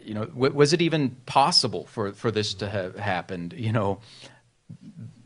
[0.04, 3.98] you know, was it even possible for, for this to have happened, you know,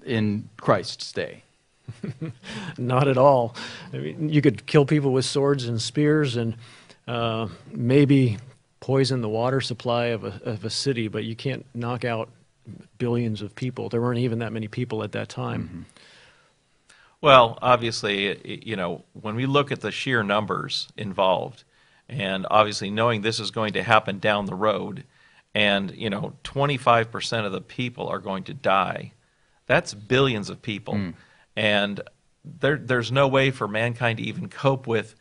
[0.07, 1.43] in Christ's day?
[2.79, 3.55] Not at all.
[3.93, 6.57] I mean, you could kill people with swords and spears and
[7.07, 8.39] uh, maybe
[8.81, 12.31] poison the water supply of a, of a city, but you can't knock out
[12.97, 13.91] billions of people.
[13.91, 15.65] There weren't even that many people at that time.
[15.65, 15.83] Mm-hmm.
[17.21, 21.65] Well, obviously, you know, when we look at the sheer numbers involved,
[22.11, 25.05] and obviously knowing this is going to happen down the road
[25.55, 29.13] and you know 25% of the people are going to die
[29.67, 31.15] that's billions of people mm.
[31.57, 32.01] and
[32.45, 35.15] there, there's no way for mankind to even cope with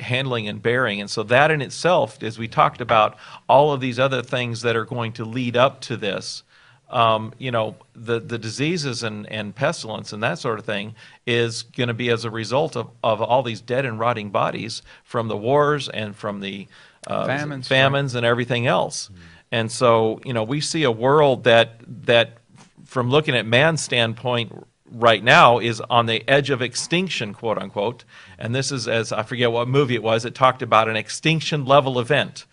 [0.00, 3.16] handling and bearing and so that in itself as we talked about
[3.48, 6.42] all of these other things that are going to lead up to this
[6.90, 10.94] um, you know, the, the diseases and, and pestilence and that sort of thing
[11.26, 14.82] is going to be as a result of, of all these dead and rotting bodies
[15.04, 16.66] from the wars and from the
[17.06, 19.08] uh, famines, famines and everything else.
[19.08, 19.22] Mm-hmm.
[19.50, 22.38] And so, you know, we see a world that, that
[22.84, 28.04] from looking at man's standpoint right now is on the edge of extinction, quote unquote.
[28.38, 31.66] And this is, as I forget what movie it was, it talked about an extinction
[31.66, 32.46] level event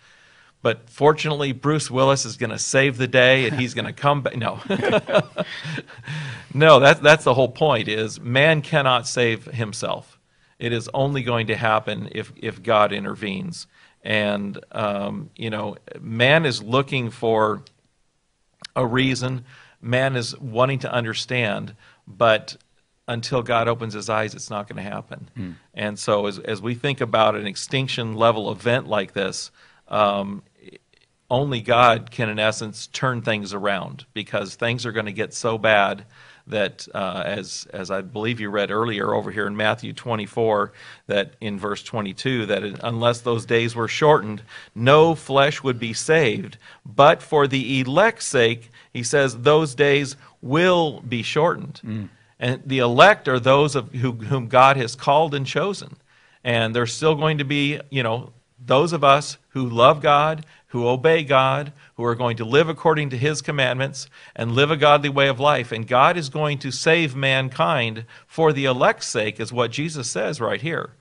[0.62, 4.22] but fortunately, Bruce Willis is going to save the day, and he's going to come
[4.22, 4.36] back.
[4.36, 4.60] No,
[6.54, 7.88] no, that's that's the whole point.
[7.88, 10.18] Is man cannot save himself.
[10.58, 13.66] It is only going to happen if if God intervenes.
[14.02, 17.62] And um, you know, man is looking for
[18.74, 19.44] a reason.
[19.80, 21.74] Man is wanting to understand,
[22.06, 22.56] but
[23.08, 25.28] until God opens his eyes, it's not going to happen.
[25.36, 25.54] Mm.
[25.74, 29.50] And so, as, as we think about an extinction level event like this,
[29.88, 30.42] um,
[31.30, 35.58] only God can, in essence, turn things around because things are going to get so
[35.58, 36.04] bad
[36.46, 40.72] that, uh, as, as I believe you read earlier over here in Matthew 24,
[41.08, 44.42] that in verse 22, that unless those days were shortened,
[44.74, 46.56] no flesh would be saved.
[46.84, 51.80] But for the elect's sake, he says, those days will be shortened.
[51.84, 52.08] Mm.
[52.38, 55.96] And the elect are those of who, whom God has called and chosen.
[56.44, 60.88] And there's still going to be, you know, those of us who love God, who
[60.88, 65.08] obey God, who are going to live according to His commandments and live a godly
[65.08, 65.72] way of life.
[65.72, 70.40] And God is going to save mankind for the elect's sake, is what Jesus says
[70.40, 70.92] right here.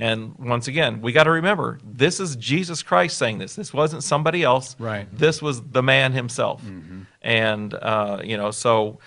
[0.00, 3.56] And once again, we got to remember this is Jesus Christ saying this.
[3.56, 4.76] This wasn't somebody else.
[4.78, 5.08] Right.
[5.12, 6.62] This was the man himself.
[6.64, 7.02] Mm-hmm.
[7.22, 9.00] And, uh, you know, so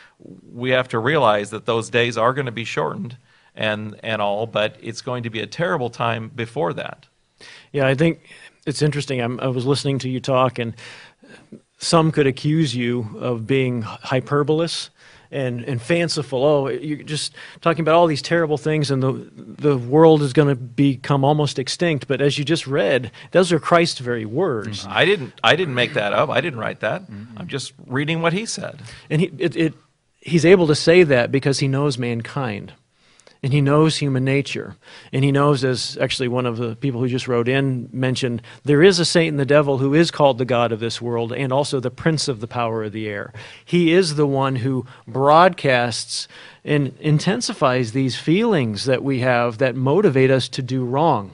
[0.51, 3.17] we have to realize that those days are going to be shortened
[3.56, 7.08] and, and all, but it's going to be a terrible time before that.
[7.71, 8.21] Yeah, I think
[8.65, 9.21] it's interesting.
[9.21, 10.75] I'm, i was listening to you talk, and
[11.77, 14.89] some could accuse you of being hyperbolous
[15.32, 16.43] and, and fanciful.
[16.43, 20.49] Oh, you're just talking about all these terrible things, and the the world is going
[20.49, 22.08] to become almost extinct.
[22.08, 24.86] But as you just read, those are Christ's very words.
[24.88, 26.30] I didn't I didn't make that up.
[26.30, 27.04] I didn't write that.
[27.04, 27.38] Mm-hmm.
[27.38, 28.82] I'm just reading what he said.
[29.10, 29.73] And he it, it
[30.19, 32.73] he's able to say that because he knows mankind
[33.43, 34.75] and he knows human nature.
[35.12, 38.84] And he knows, as actually one of the people who just wrote in mentioned, there
[38.84, 41.80] is a Satan, the devil, who is called the God of this world and also
[41.80, 43.34] the prince of the power of the air.
[43.65, 46.27] He is the one who broadcasts
[46.63, 51.32] and intensifies these feelings that we have that motivate us to do wrong.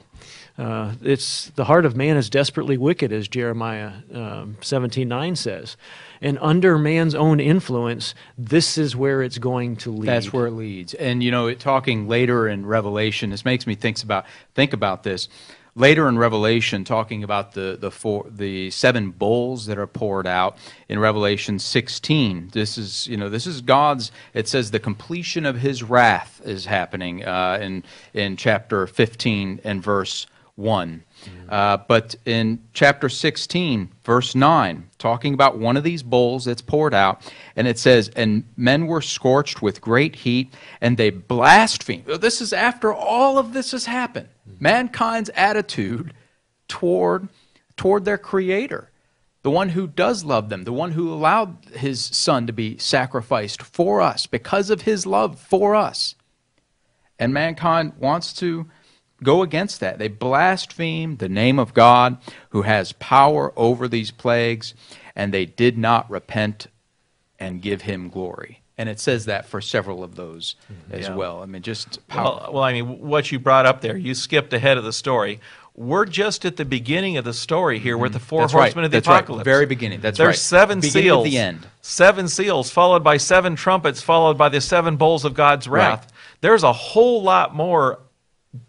[0.56, 5.76] Uh, it's the heart of man is desperately wicked, as Jeremiah um, 17 9 says.
[6.20, 10.08] And under man's own influence, this is where it's going to lead.
[10.08, 10.94] That's where it leads.
[10.94, 15.28] And you know, talking later in Revelation, this makes me think about think about this.
[15.74, 20.58] Later in Revelation, talking about the the four, the seven bowls that are poured out
[20.88, 22.48] in Revelation 16.
[22.52, 24.10] This is you know this is God's.
[24.34, 29.80] It says the completion of His wrath is happening uh, in in chapter 15 and
[29.80, 30.26] verse
[30.58, 31.04] one.
[31.48, 36.92] Uh, but in chapter 16, verse 9, talking about one of these bowls that's poured
[36.92, 42.06] out, and it says, And men were scorched with great heat, and they blasphemed.
[42.06, 44.28] This is after all of this has happened.
[44.60, 46.12] Mankind's attitude
[46.66, 47.28] toward,
[47.76, 48.90] toward their Creator,
[49.42, 53.62] the one who does love them, the one who allowed his Son to be sacrificed
[53.62, 56.16] for us because of his love for us.
[57.18, 58.68] And mankind wants to
[59.22, 59.98] go against that.
[59.98, 62.18] They blaspheme the name of God
[62.50, 64.74] who has power over these plagues,
[65.16, 66.66] and they did not repent
[67.38, 68.62] and give him glory.
[68.76, 70.54] And it says that for several of those
[70.90, 71.14] as Yeah.
[71.16, 71.42] well.
[71.42, 71.98] I mean, just.
[72.14, 75.40] Well, well, I mean, what you brought up there, you skipped ahead of the story.
[75.74, 78.42] We're just at the beginning of the story here with the 4 Mm-hmm.
[78.44, 78.60] That's right.
[78.62, 79.16] horsemen of the That's right.
[79.18, 79.44] apocalypse.
[79.44, 80.00] Very beginning.
[80.00, 80.26] That's right.
[80.26, 80.38] There's right.
[80.38, 81.24] seven Beginning of seals.
[81.24, 81.66] the end.
[81.82, 86.00] Seven seals, followed by seven trumpets, followed by the seven bowls of God's wrath.
[86.02, 86.12] Right.
[86.40, 88.00] There's a whole lot more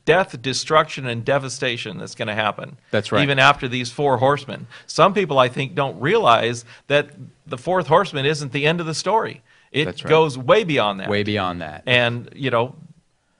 [0.06, 2.78] death, destruction, and devastation that's going to happen.
[2.92, 3.24] That's right.
[3.24, 4.68] Even after these four horsemen.
[4.88, 7.12] Some people, I think, don't realize that
[7.48, 9.42] the fourth horseman isn't the end of the story.
[9.72, 10.04] It right.
[10.04, 11.10] goes way beyond that.
[11.10, 11.84] way beyond that.
[11.86, 12.76] And, you know,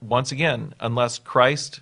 [0.00, 1.80] once again, unless Christ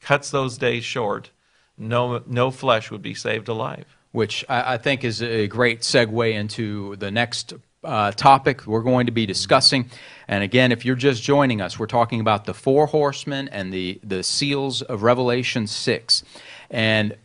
[0.00, 1.30] cuts those days short,
[1.76, 3.84] no, no flesh would be saved alive.
[4.12, 7.54] which I, I think is a great segue into the next
[7.84, 9.90] uh, topic we're going to be discussing.
[10.26, 14.00] And again, if you're just joining us, we're talking about the four horsemen and the,
[14.02, 16.24] the seals of Revelation 6.
[16.70, 17.16] And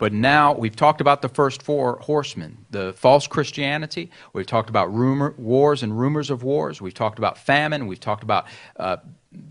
[0.00, 4.10] but now we've talked about the first four horsemen, the false Christianity.
[4.32, 6.80] We've talked about rumor, wars and rumors of wars.
[6.80, 7.86] We've talked about famine.
[7.86, 8.46] We've talked about
[8.78, 8.96] uh,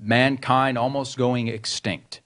[0.01, 2.21] mankind almost going extinct.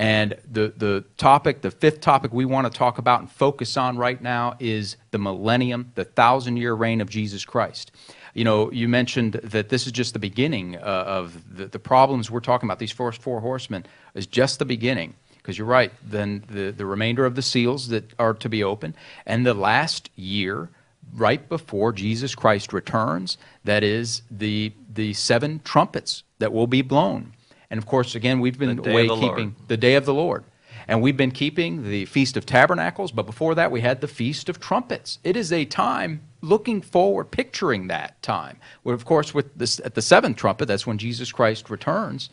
[0.00, 3.98] And the, the topic, the fifth topic we want to talk about and focus on
[3.98, 7.92] right now is the millennium, the thousand year reign of Jesus Christ.
[8.32, 12.30] You know, you mentioned that this is just the beginning uh, of the, the problems
[12.30, 12.78] we're talking about.
[12.78, 13.84] These first four horsemen
[14.14, 15.16] is just the beginning.
[15.36, 18.94] Because you're right, then the, the remainder of the seals that are to be opened,
[19.26, 20.70] and the last year,
[21.12, 27.34] right before Jesus Christ returns, that is the, the seven trumpets that will be blown.
[27.70, 29.36] And of course, again, we've been The away the Lord.
[29.36, 30.44] keeping the day of the Lord.
[30.88, 34.48] And we've been keeping the Feast of Tabernacles, but before that, we had the Feast
[34.48, 35.20] of Trumpets.
[35.22, 38.58] It is a time looking forward, picturing that time.
[38.82, 42.30] Where, of course, with this, at the seventh trumpet, that's when Jesus Christ returns.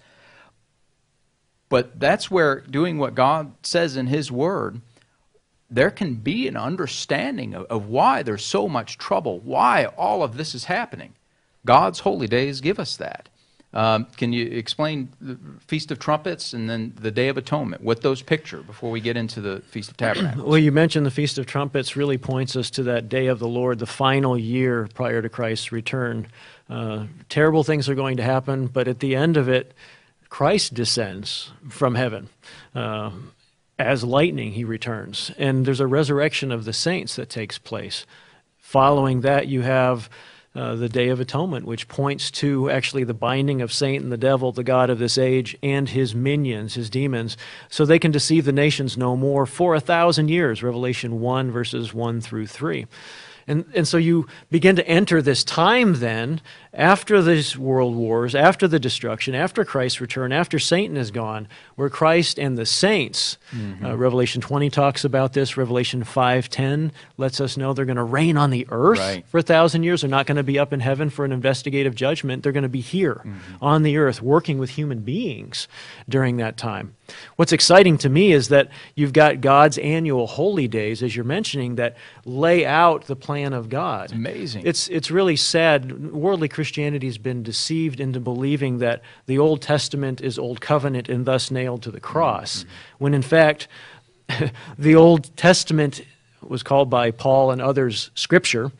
[1.70, 4.82] But that's where doing what God says in His Word,
[5.70, 10.38] there can be an understanding of, of why there's so much trouble, why all of
[10.38, 11.14] this is happening.
[11.66, 13.30] God's holy days give us that.
[13.78, 18.02] Um, can you explain the Feast of Trumpets and then the Day of Atonement, what
[18.02, 20.44] those picture before we get into the Feast of Tabernacles?
[20.44, 23.48] Well, you mentioned the Feast of Trumpets really points us to that day of the
[23.48, 26.26] Lord, the final year prior to Christ's return.
[26.68, 29.76] Uh, terrible things are going to happen, but at the end of it,
[30.28, 32.30] Christ descends from heaven.
[32.74, 33.12] Uh,
[33.78, 35.30] as lightning, he returns.
[35.38, 38.08] And there's a resurrection of the saints that takes place.
[38.58, 40.10] Following that, you have
[40.58, 44.52] uh, the Day of Atonement, which points to actually the binding of Satan, the devil,
[44.52, 47.38] the God of this age, and his minions, his demons,
[47.70, 50.64] so they can deceive the nations no more for a thousand years.
[50.64, 52.88] Revelation 1, verses 1 through 3.
[53.46, 56.42] And, and so you begin to enter this time then,
[56.78, 61.90] after these world wars, after the destruction, after Christ's return, after Satan is gone, where
[61.90, 63.38] Christ and the saints,
[63.84, 68.38] uh, Revelation 20 talks about this, Revelation 5.10 lets us know they're going to reign
[68.38, 69.26] on the earth Right.
[69.28, 70.02] for a thousand years.
[70.02, 72.44] They're not going to be up in heaven for an investigative judgment.
[72.44, 73.24] They're going to be here
[73.60, 75.68] on the earth working with human beings
[76.08, 76.94] during that time.
[77.38, 81.76] What's exciting to me is that you've got God's annual holy days, as you're mentioning,
[81.76, 84.06] that lay out the plan of God.
[84.06, 84.64] It's amazing.
[84.66, 86.12] It's, it's really sad.
[86.12, 91.26] Worldly Christianity has been deceived into believing that the Old Testament is Old Covenant and
[91.26, 92.70] thus nailed to the cross, mm-hmm.
[92.98, 93.70] when in fact,
[94.78, 96.02] the Old Testament
[96.46, 98.74] was called by Paul and others Scripture.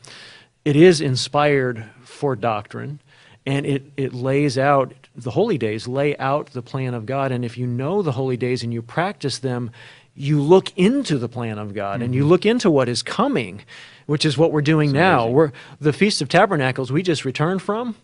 [0.66, 3.00] It is inspired for doctrine,
[3.46, 7.32] and it, it lays out, the holy days lay out the plan of God.
[7.32, 9.70] And if you know the holy days and you practice them,
[10.14, 12.30] you look into the plan of God and you mm-hmm.
[12.32, 13.62] look into what is coming,
[14.08, 15.28] which is what we're doing now.
[15.28, 15.52] We're,
[15.82, 17.94] the Feast of Tabernacles we just returned from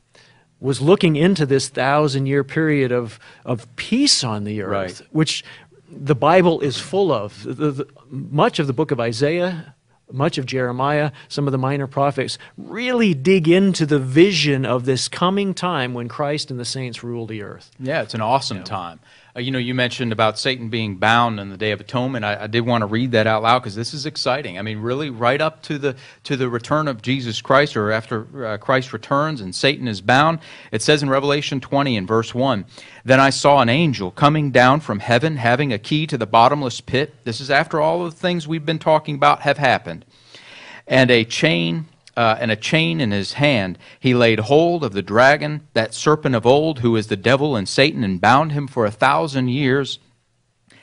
[0.60, 5.08] was looking into this thousand year period of, of peace on the earth, Right.
[5.12, 5.42] which
[5.90, 7.42] the Bible is full of.
[7.44, 9.74] The, the, much of the book of Isaiah,
[10.12, 15.08] much of Jeremiah, some of the minor prophets really dig into the vision of this
[15.08, 17.70] coming time when Christ and the saints rule the earth.
[17.80, 19.00] Yeah, it's an awesome time.
[19.36, 22.24] Uh, you know, you mentioned about Satan being bound on the Day of Atonement.
[22.24, 24.58] I, I did want to read that out loud because this is exciting.
[24.60, 28.46] I mean, really, right up to the to the return of Jesus Christ, or after
[28.46, 30.38] uh, Christ returns and Satan is bound.
[30.70, 32.64] It says in Revelation 20 in verse 1,
[33.04, 36.80] "Then I saw an angel coming down from heaven, having a key to the bottomless
[36.80, 40.04] pit." This is after all of the things we've been talking about have happened,
[40.86, 41.86] and a chain
[42.16, 43.78] uh, and a chain in his hand.
[43.98, 47.68] He laid hold of the dragon, that serpent of old, who is the devil and
[47.68, 49.98] Satan, and bound him for a thousand years.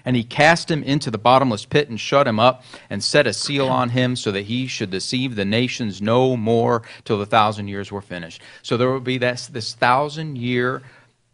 [0.03, 3.33] And he cast him into the bottomless pit and shut him up, and set a
[3.33, 7.67] seal on him, so that he should deceive the nations no more till the thousand
[7.67, 8.41] years were finished.
[8.63, 10.81] So there will be this, this thousand year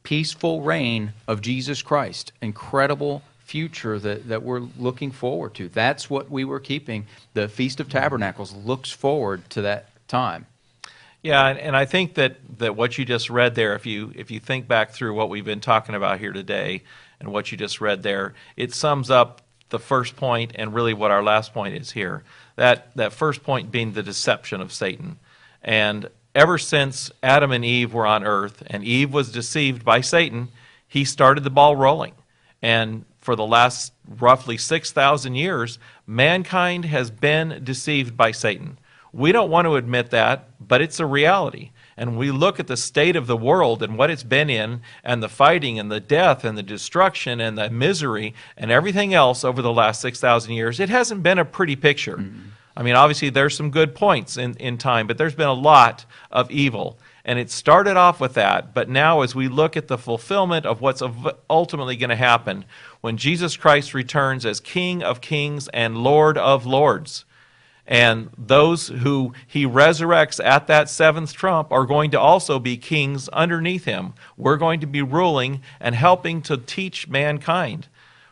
[0.03, 2.31] peaceful reign of Jesus Christ.
[2.41, 5.69] Incredible future that, that we're looking forward to.
[5.69, 7.05] That's what we were keeping.
[7.33, 10.45] The Feast of Tabernacles looks forward to that time.
[11.23, 14.29] Yeah, and, and I think that, that what you just read there, if you if
[14.31, 16.83] you think back through what we've been talking about here today
[17.19, 21.11] and what you just read there, it sums up the first point and really what
[21.11, 22.23] our last point is here.
[22.57, 25.19] That that first point being the deception of Satan.
[25.63, 30.49] And ever since Adam and Eve were on earth and Eve was deceived by Satan,
[30.87, 32.13] he started the ball rolling.
[32.61, 38.79] And for the last roughly 6,000 years, mankind has been deceived by Satan.
[39.11, 41.71] We don't want to admit that, but it's a reality.
[41.97, 45.21] And we look at the state of the world and what it's been in, and
[45.21, 49.61] the fighting and the death and the destruction and the misery and everything else over
[49.61, 52.15] the last 6,000 years, it hasn't been a pretty picture.
[52.15, 52.51] Mm-hmm.
[52.77, 56.05] I mean, obviously, there's some good points in, in time, but there's been a lot
[56.31, 56.97] of evil.
[57.25, 60.79] And it started off with that, but now as we look at the fulfillment of
[60.79, 61.03] what's
[61.49, 62.63] ultimately going to happen,
[63.01, 67.25] when Jesus Christ returns as King of kings and Lord of lords,
[67.87, 73.29] and those who he resurrects at that seventh trump are going to also be kings
[73.29, 74.13] underneath him.
[74.35, 77.87] We're going to be ruling and helping to teach mankind.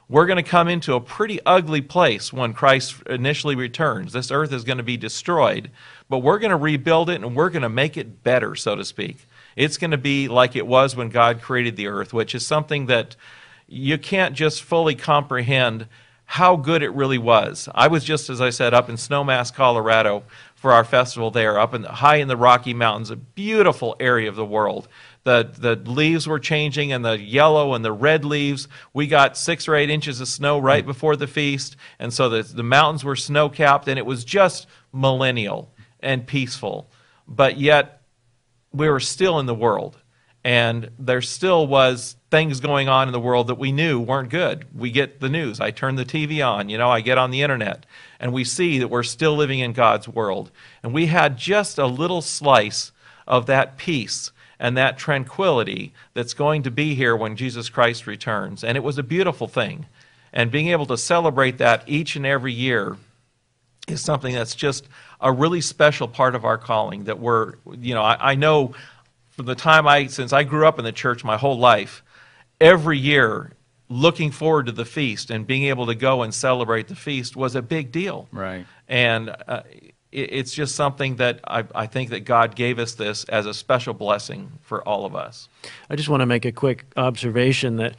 [0.09, 4.13] We're going to come into a pretty ugly place when Christ initially returns.
[4.13, 5.71] This earth is going to be destroyed,
[6.09, 8.85] but we're going to rebuild it and we're going to make it better, so to
[8.85, 9.25] speak.
[9.55, 12.85] It's going to be like it was when God created the earth, which is something
[12.87, 13.15] that
[13.67, 15.87] you can't just fully comprehend
[16.25, 17.69] how good it really was.
[17.73, 20.23] I was just, as I said, up in Snowmass, Colorado
[20.55, 24.27] for our festival there, up in the, high in the Rocky Mountains, a beautiful area
[24.27, 24.87] of the world.
[25.23, 28.67] The, the leaves were changing and the yellow and the red leaves.
[28.91, 30.87] We got six or eight inches of snow right mm.
[30.87, 31.75] before the feast.
[31.99, 36.89] And so the, the mountains were snow capped and it was just millennial and peaceful.
[37.27, 38.01] But yet,
[38.71, 39.97] we were still in the world
[40.45, 44.67] and there still was things going on in the world that we knew weren't good.
[44.77, 45.59] We get the news.
[45.59, 47.83] I turn the TV on, you know, I get on the internet,
[48.19, 50.51] and we see that we're still living in God's world.
[50.83, 52.91] And we had just a little slice
[53.25, 58.63] of that peace and that tranquility that's going to be here when Jesus Christ returns.
[58.63, 59.87] And it was a beautiful thing.
[60.31, 62.97] And being able to celebrate that each and every year
[63.87, 64.87] is something that's just
[65.19, 68.75] a really special part of our calling that we're, you know, I, I know
[69.35, 72.03] from the time I, since I grew up in the church my whole life,
[72.61, 73.51] every year
[73.89, 77.55] looking forward to the feast and being able to go and celebrate the feast was
[77.55, 78.27] a big deal.
[78.31, 78.65] Right.
[78.87, 79.63] And uh,
[80.11, 83.53] it, it's just something that I, I think that God gave us this as a
[83.53, 85.49] special blessing for all of us.
[85.89, 87.95] I just want to make a quick observation that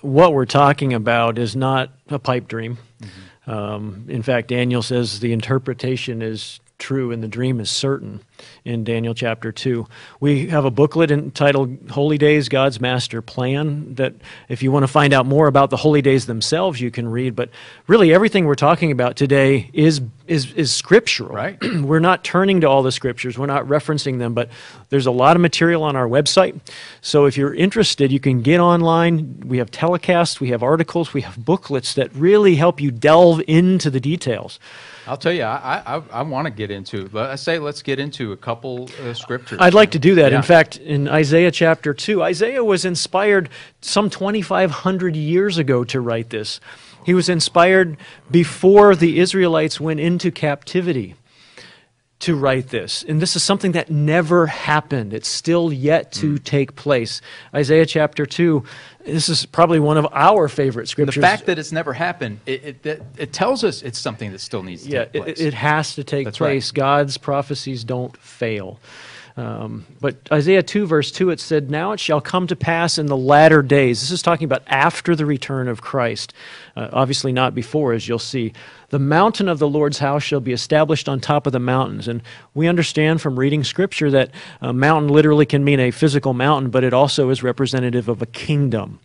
[0.00, 2.78] what we're talking about is not a pipe dream.
[3.02, 3.50] Mm-hmm.
[3.50, 8.20] Um, in fact, Daniel says the interpretation is true and the dream is certain
[8.64, 9.86] in Daniel chapter 2.
[10.20, 14.14] We have a booklet entitled Holy Days God's Master Plan that
[14.48, 17.34] if you want to find out more about the holy days themselves you can read,
[17.34, 17.50] but
[17.86, 21.34] really everything we're talking about today is is is scriptural.
[21.34, 21.58] Right.
[21.82, 24.50] we're not turning to all the scriptures, we're not referencing them, but
[24.90, 26.60] there's a lot of material on our website.
[27.00, 29.40] So if you're interested, you can get online.
[29.40, 33.90] We have telecasts, we have articles, we have booklets that really help you delve into
[33.90, 34.58] the details.
[35.06, 37.08] I'll tell you, I, I, I want to get into.
[37.08, 39.58] But I say let's get into a couple uh, scriptures.
[39.60, 40.32] I'd like to do that.
[40.32, 40.38] Yeah.
[40.38, 43.48] In fact, in Isaiah chapter 2, Isaiah was inspired
[43.80, 46.60] some 2,500 years ago to write this.
[47.04, 47.96] He was inspired
[48.30, 51.14] before the Israelites went into captivity
[52.20, 53.04] to write this.
[53.06, 55.14] And this is something that never happened.
[55.14, 56.44] It's still yet to Mm.
[56.44, 57.20] take place.
[57.54, 58.64] Isaiah chapter 2,
[59.06, 61.14] this is probably one of our favorite scriptures.
[61.14, 64.64] the fact that it's never happened, it, it, it, tells us it's something that still
[64.64, 65.40] needs to yeah, take place.
[65.40, 66.48] it, it has to take That's right.
[66.54, 66.72] place.
[66.72, 68.80] God's prophecies don't fail.
[69.36, 73.06] Um, but Isaiah 2, verse 2, it said, Now it shall come to pass in
[73.06, 74.00] the latter days.
[74.00, 76.34] This is talking about after the return of Christ.
[76.74, 78.52] Uh, obviously, not before, as you'll see.
[78.90, 82.08] The mountain of the Lord's house shall be established on top of the mountains.
[82.08, 82.22] And
[82.54, 84.30] we understand from reading Scripture that
[84.62, 88.26] a mountain literally can mean a physical mountain, but it also is representative of a
[88.26, 88.98] kingdom.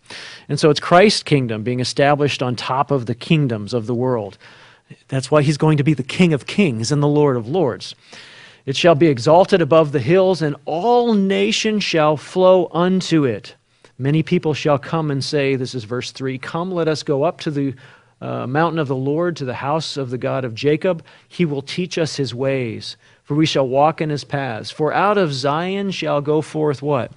[0.48, 4.38] And so it's Christ's kingdom being established on top of the kingdoms of the world.
[5.08, 7.94] That's why he's going to be the King of kings and the Lord of lords.
[8.64, 13.54] It shall be exalted above the hills, and all nations shall flow unto it.
[13.98, 17.40] Many people shall come and say, This is verse 3 Come, let us go up
[17.42, 17.74] to the
[18.20, 21.04] uh, mountain of the Lord, to the house of the God of Jacob.
[21.28, 24.70] He will teach us his ways, for we shall walk in his paths.
[24.70, 27.12] For out of Zion shall go forth what?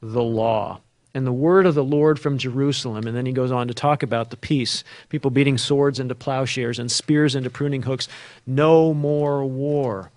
[0.00, 0.80] The law.
[1.14, 3.06] And the word of the Lord from Jerusalem.
[3.06, 6.78] And then he goes on to talk about the peace people beating swords into plowshares
[6.78, 8.08] and spears into pruning hooks.
[8.46, 10.10] No more war.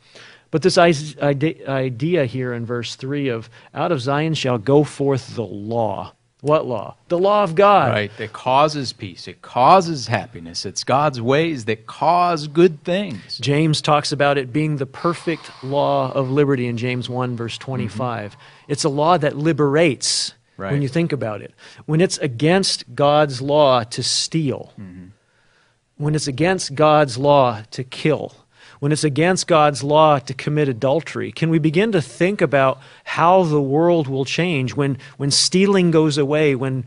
[0.52, 5.46] But this idea here in verse 3 of out of Zion shall go forth the
[5.46, 6.14] law.
[6.42, 6.96] What law?
[7.08, 7.92] The law of God.
[7.92, 9.28] Right, that causes peace.
[9.28, 10.66] It causes happiness.
[10.66, 13.38] It's God's ways that cause good things.
[13.38, 18.32] James talks about it being the perfect law of liberty in James 1, verse 25.
[18.32, 18.72] Mm-hmm.
[18.72, 20.72] It's a law that liberates right.
[20.72, 21.54] when you think about it.
[21.86, 25.10] When it's against God's law to steal, mm-hmm.
[25.98, 28.34] when it's against God's law to kill,
[28.82, 31.32] when it's against God's law to commit adultery?
[31.32, 36.18] Can we begin to think about how the world will change when, when stealing goes
[36.18, 36.84] away, when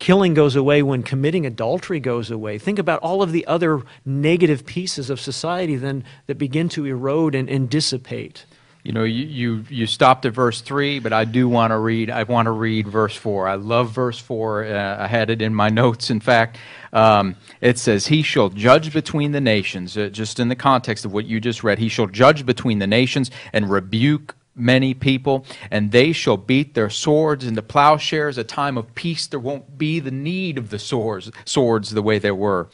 [0.00, 2.58] killing goes away, when committing adultery goes away?
[2.58, 7.36] Think about all of the other negative pieces of society then that begin to erode
[7.36, 8.44] and, and dissipate.
[8.88, 12.08] You know, you, you, you stopped at verse 3, but I do want to read,
[12.08, 13.46] I want to read verse 4.
[13.46, 14.64] I love verse 4.
[14.64, 16.56] Uh, I had it in my notes, in fact.
[16.94, 21.12] Um, it says, He shall judge between the nations, uh, just in the context of
[21.12, 21.78] what you just read.
[21.78, 26.88] He shall judge between the nations and rebuke many people, and they shall beat their
[26.88, 28.38] swords into plowshares.
[28.38, 32.18] A time of peace, there won't be the need of the swords, swords the way
[32.18, 32.70] there were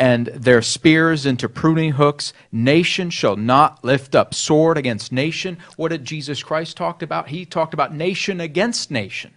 [0.00, 2.32] and their spears into pruning hooks.
[2.50, 5.58] Nation shall not lift up sword against nation.
[5.76, 7.28] What did Jesus Christ talk about?
[7.28, 9.34] He talked about nation against nation.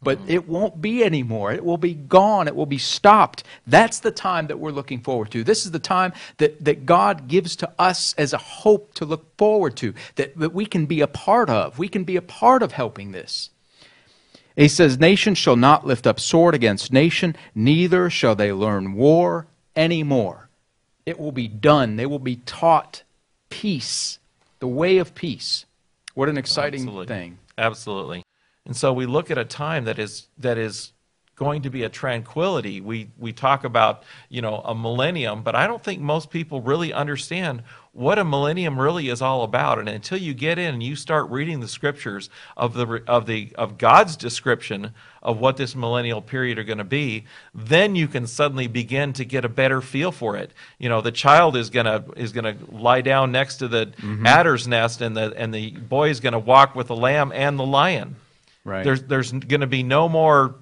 [0.00, 0.30] But mm.
[0.30, 1.52] it won't be anymore.
[1.52, 2.46] It will be gone.
[2.46, 3.42] It will be stopped.
[3.66, 5.42] That's the time that we're looking forward to.
[5.42, 9.36] This is the time that, that God gives to us as a hope to look
[9.36, 11.76] forward to, that, that we can be a part of.
[11.76, 13.50] We can be a part of helping this.
[14.54, 19.48] He says, Nation shall not lift up sword against nation, neither shall they learn war
[19.78, 20.50] anymore.
[21.06, 21.96] It will be done.
[21.96, 23.04] They will be taught
[23.48, 24.18] peace,
[24.58, 25.64] the way of peace.
[26.12, 27.06] What an exciting Absolutely.
[27.06, 27.38] thing.
[27.56, 28.24] Absolutely.
[28.66, 30.92] And so we look at a time that is that is
[31.38, 32.80] going to be a tranquility.
[32.80, 36.92] We we talk about, you know, a millennium, but I don't think most people really
[36.92, 37.62] understand
[37.92, 39.78] what a millennium really is all about.
[39.78, 43.52] And until you get in and you start reading the scriptures of the of the
[43.56, 47.24] of God's description of what this millennial period are going to be,
[47.54, 50.52] then you can suddenly begin to get a better feel for it.
[50.78, 54.26] You know, the child is gonna is gonna lie down next to the mm-hmm.
[54.26, 57.66] adder's nest, and the and the boy is gonna walk with the lamb and the
[57.66, 58.16] lion.
[58.68, 58.84] Right.
[58.84, 60.54] There's there's going to be no more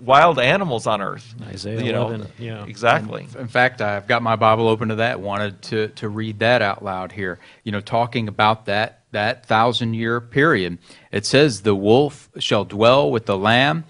[0.00, 1.34] wild animals on earth.
[1.42, 2.64] Isaiah you 11, know, yeah.
[2.64, 3.26] Exactly.
[3.38, 5.20] In fact, I've got my Bible open to that.
[5.20, 7.38] Wanted to, to read that out loud here.
[7.64, 10.78] You know, talking about that that thousand year period.
[11.10, 13.84] It says, "The wolf shall dwell with the lamb."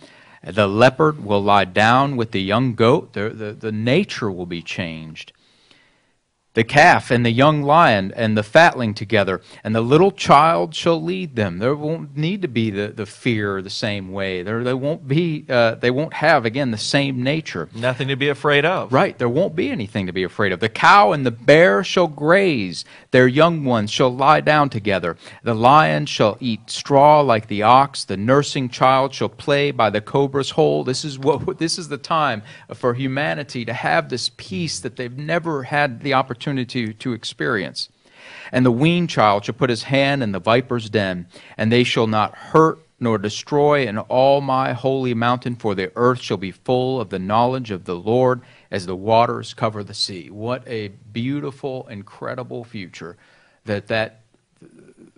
[0.45, 3.13] The leopard will lie down with the young goat.
[3.13, 5.33] The, the, the nature will be changed
[6.59, 11.01] the calf and the young lion and the fatling together, and the little child shall
[11.01, 11.61] lead them.
[11.61, 14.43] There won't need to be the, the fear the same way.
[14.43, 15.47] There, they won't be.
[15.49, 17.69] Uh, they won't have again the same nature.
[17.77, 18.93] Nothing to be afraid of.
[18.93, 19.17] Right.
[19.17, 20.59] There won't be anything to be afraid of.
[20.59, 22.85] The cow and the bear shall graze.
[23.13, 25.17] Their young ones shall lie down together.
[25.45, 28.03] The lion shall eat straw like the ox.
[28.03, 30.83] The nursing child shall play by the cobra's hole.
[30.83, 31.59] This is what.
[31.69, 32.43] This is the time
[32.75, 37.89] for humanity to have this peace that they've never had the opportunity opportunity to experience.
[38.53, 41.27] And the weaned child shall put his hand in the viper's den,
[41.57, 46.21] and they shall not hurt nor destroy in all my holy mountain, for the earth
[46.21, 48.41] shall be full of the knowledge of the Lord
[48.71, 50.31] as the waters cover the sea.
[50.31, 53.17] What a beautiful, incredible future
[53.67, 54.21] that that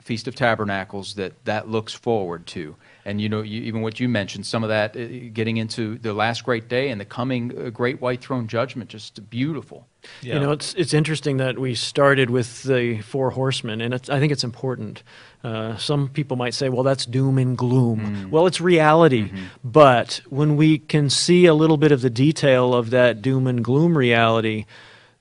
[0.03, 2.77] Feast of Tabernacles that that looks forward to.
[3.05, 6.13] And you know, you, even what you mentioned, some of that uh, getting into the
[6.13, 9.87] last great day and the coming uh, great white throne judgment, just beautiful.
[10.23, 10.35] Yeah.
[10.35, 14.33] You know, it's it's interesting that we started with the four horsemen, and I think
[14.33, 15.03] it's important.
[15.43, 18.31] Uh, some people might say, "Well, that's doom and gloom." Mm.
[18.31, 19.25] Well, it's reality.
[19.25, 19.45] Mm-hmm.
[19.65, 23.65] But when we can see a little bit of the detail of that doom and
[23.65, 24.67] gloom reality,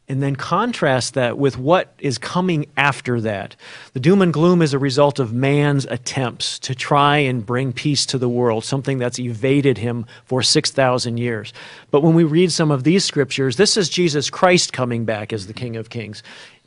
[0.09, 3.55] and then contrast that with what is coming after that.
[3.93, 8.07] The doom and gloom is a result of man's attempts to try and bring peace
[8.07, 11.53] to the world, something that's evaded him for 6,000 years.
[11.91, 15.45] But when we read some of these scriptures, this is Jesus Christ coming back as
[15.45, 16.23] the King of Kings,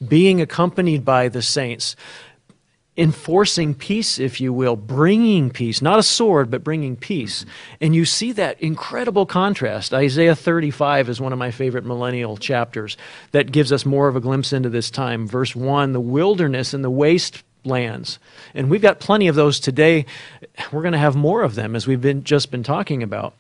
[0.06, 1.96] being accompanied by the saints
[2.96, 7.46] enforcing peace, if you will, bringing peace, not a sword, but bringing peace.
[7.80, 9.94] And you see that incredible contrast.
[9.94, 12.98] Isaiah 35 is one of my favorite millennial chapters
[13.30, 15.26] that gives us more of a glimpse into this time.
[15.26, 18.18] Verse 1 the wilderness and the wastelands.
[18.54, 20.04] And we've got plenty of those today.
[20.70, 23.34] We're going to have more of them as we've been, just been talking about.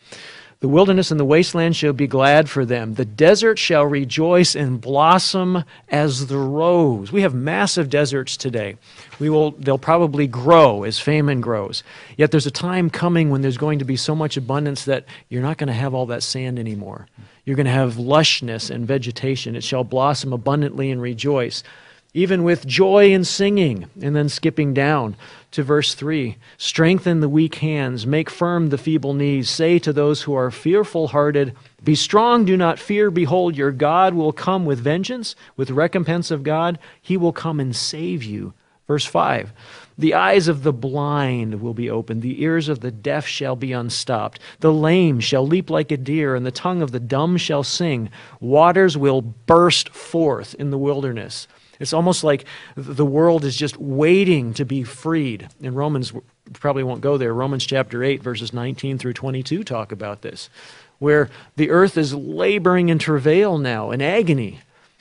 [0.62, 2.94] The wilderness and the wasteland shall be glad for them.
[2.94, 7.10] The desert shall rejoice and blossom as the rose.
[7.10, 8.76] We have massive deserts today.
[9.18, 11.82] We will, they'll probably grow as famine grows.
[12.16, 15.42] Yet there's a time coming when there's going to be so much abundance that you're
[15.42, 17.08] not going to have all that sand anymore.
[17.44, 19.56] You're going to have lushness and vegetation.
[19.56, 21.64] It shall blossom abundantly and rejoice
[22.14, 23.88] even with joy and singing.
[24.00, 25.16] And then skipping down
[25.52, 29.48] to verse 3 Strengthen the weak hands, make firm the feeble knees.
[29.48, 33.10] Say to those who are fearful hearted, Be strong, do not fear.
[33.10, 36.78] Behold, your God will come with vengeance, with recompense of God.
[37.00, 38.54] He will come and save you.
[38.88, 39.52] Verse 5
[39.96, 43.72] The eyes of the blind will be opened, the ears of the deaf shall be
[43.72, 44.40] unstopped.
[44.60, 48.10] The lame shall leap like a deer, and the tongue of the dumb shall sing.
[48.40, 51.46] Waters will burst forth in the wilderness.
[51.82, 52.44] It's almost like
[52.76, 55.48] the world is just waiting to be freed.
[55.62, 56.12] And Romans
[56.52, 57.34] probably won't go there.
[57.34, 60.48] Romans chapter 8, verses 19 through 22 talk about this,
[61.00, 64.60] where the earth is laboring in travail now, in agony,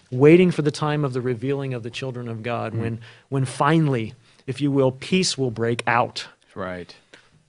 [0.09, 4.15] waiting for the time of the revealing of the children of God, when, when finally,
[4.47, 6.27] if you will, peace will break out.
[6.55, 6.93] Right.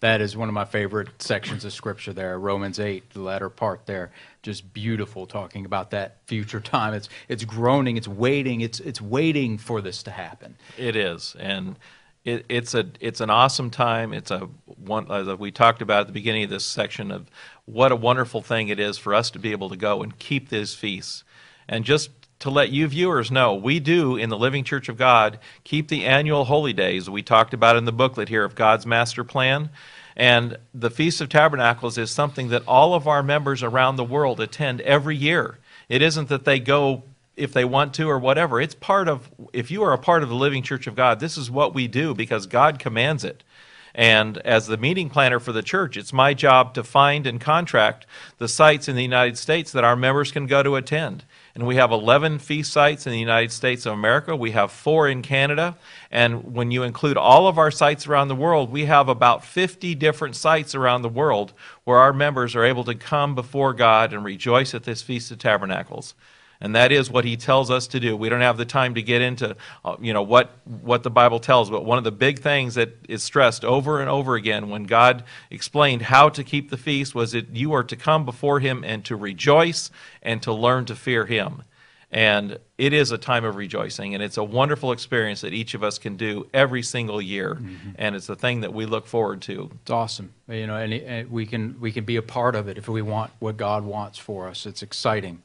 [0.00, 3.86] That is one of my favorite sections of scripture there, Romans 8, the latter part
[3.86, 4.10] there.
[4.42, 6.94] Just beautiful talking about that future time.
[6.94, 10.56] It's it's groaning, it's waiting, it's it's waiting for this to happen.
[10.76, 11.76] It is, and
[12.24, 14.12] it, it's a it's an awesome time.
[14.12, 17.30] It's a one as we talked about at the beginning of this section of
[17.66, 20.48] what a wonderful thing it is for us to be able to go and keep
[20.48, 21.22] these feasts,
[21.68, 25.38] and just to let you viewers know, we do in the Living Church of God
[25.62, 29.22] keep the annual holy days we talked about in the booklet here of God's master
[29.22, 29.70] plan.
[30.16, 34.40] And the Feast of Tabernacles is something that all of our members around the world
[34.40, 35.58] attend every year.
[35.88, 37.04] It isn't that they go
[37.36, 38.60] if they want to or whatever.
[38.60, 41.36] It's part of, if you are a part of the Living Church of God, this
[41.38, 43.42] is what we do because God commands it.
[43.94, 48.06] And as the meeting planner for the church, it's my job to find and contract
[48.38, 51.24] the sites in the United States that our members can go to attend.
[51.54, 54.34] And we have 11 feast sites in the United States of America.
[54.34, 55.76] We have four in Canada.
[56.10, 59.94] And when you include all of our sites around the world, we have about 50
[59.96, 61.52] different sites around the world
[61.84, 65.38] where our members are able to come before God and rejoice at this Feast of
[65.38, 66.14] Tabernacles
[66.62, 68.16] and that is what he tells us to do.
[68.16, 71.40] We don't have the time to get into, uh, you know, what what the Bible
[71.40, 74.84] tells, but one of the big things that is stressed over and over again when
[74.84, 78.84] God explained how to keep the feast was that you are to come before Him
[78.84, 79.90] and to rejoice
[80.22, 81.64] and to learn to fear Him.
[82.12, 85.82] And it is a time of rejoicing, and it's a wonderful experience that each of
[85.82, 87.90] us can do every single year, mm-hmm.
[87.96, 89.70] and it's a thing that we look forward to.
[89.80, 92.76] It's awesome, you know, and, and we can we can be a part of it
[92.76, 94.66] if we want what God wants for us.
[94.66, 95.42] It's exciting.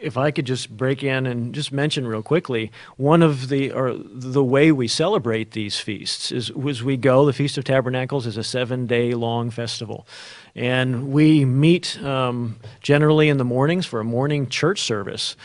[0.00, 3.94] If I could just break in and just mention real quickly, one of the or
[3.94, 7.26] the way we celebrate these feasts is was we go.
[7.26, 10.06] The Feast of Tabernacles is a seven-day long festival,
[10.54, 15.36] and we meet um, generally in the mornings for a morning church service,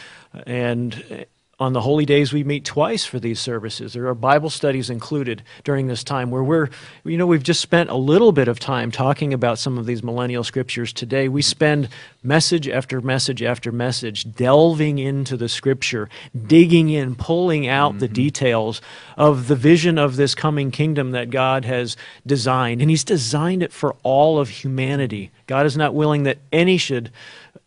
[0.45, 1.25] and
[1.63, 3.93] on the holy days, we meet twice for these services.
[3.93, 6.69] There are Bible studies included during this time where we're,
[7.05, 10.03] you know, we've just spent a little bit of time talking about some of these
[10.03, 11.29] millennial scriptures today.
[11.29, 11.87] We spend
[12.21, 16.09] message after message after message delving into the scripture,
[16.45, 17.99] digging in, pulling out mm-hmm.
[17.99, 18.81] the details
[19.15, 21.95] of the vision of this coming kingdom that God has
[22.27, 22.81] designed.
[22.81, 25.31] And He's designed it for all of humanity.
[25.47, 27.09] God is not willing that any should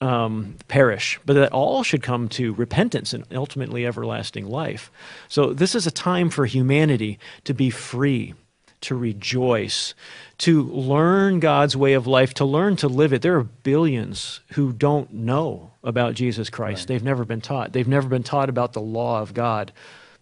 [0.01, 4.91] um, perish, but that all should come to repentance and ultimately everlasting life.
[5.29, 8.35] So, this is a time for humanity to be free,
[8.83, 9.95] to rejoice,
[10.39, 13.23] to learn God's way of life, to learn to live it.
[13.23, 16.83] There are billions who don't know about Jesus Christ.
[16.83, 16.89] Right.
[16.89, 19.73] They've never been taught, they've never been taught about the law of God,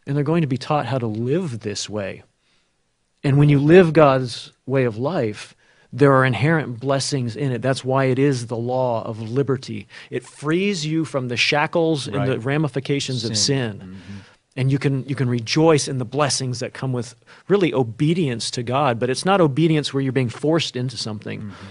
[0.06, 2.22] and they're going to be taught how to live this way.
[3.24, 5.56] And when you live God's way of life,
[5.94, 7.62] there are inherent blessings in it.
[7.62, 9.86] That's why it is the law of liberty.
[10.10, 12.16] It frees you from the shackles right.
[12.16, 13.30] and the ramifications sin.
[13.30, 13.78] of sin.
[13.78, 14.18] Mm-hmm.
[14.56, 17.14] And you can, you can rejoice in the blessings that come with
[17.46, 18.98] really obedience to God.
[18.98, 21.42] But it's not obedience where you're being forced into something.
[21.42, 21.66] Mm-hmm.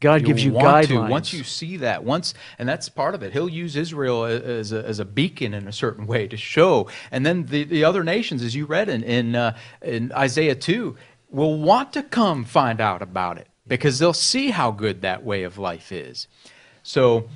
[0.00, 1.00] God You'll gives you to.
[1.08, 3.32] Once you see that, once, and that's part of it.
[3.32, 7.26] He'll use Israel as a, as a beacon in a certain way to show, and
[7.26, 10.96] then the, the other nations, as you read in in, uh, in Isaiah two,
[11.30, 15.42] will want to come find out about it because they'll see how good that way
[15.44, 16.26] of life is.
[16.82, 17.28] So,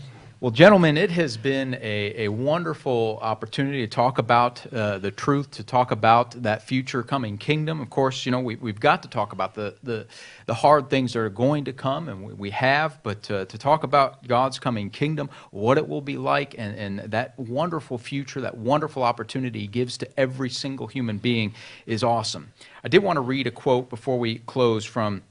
[0.42, 5.52] well, gentlemen, it has been a, a wonderful opportunity to talk about uh, the truth,
[5.52, 7.80] to talk about that future coming kingdom.
[7.80, 10.08] Of course, you know, we, we've got to talk about the, the,
[10.46, 13.56] the hard things that are going to come, and we, we have, but uh, to
[13.56, 18.40] talk about God's coming kingdom, what it will be like, and, and that wonderful future,
[18.40, 21.54] that wonderful opportunity He gives to every single human being
[21.86, 22.52] is awesome.
[22.82, 25.22] I did want to read a quote before we close from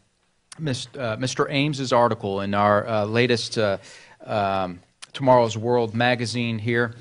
[0.60, 1.48] Mr.
[1.50, 3.78] Ames's article in our uh, latest uh,
[4.26, 4.80] um,
[5.14, 6.96] Tomorrow's World magazine here,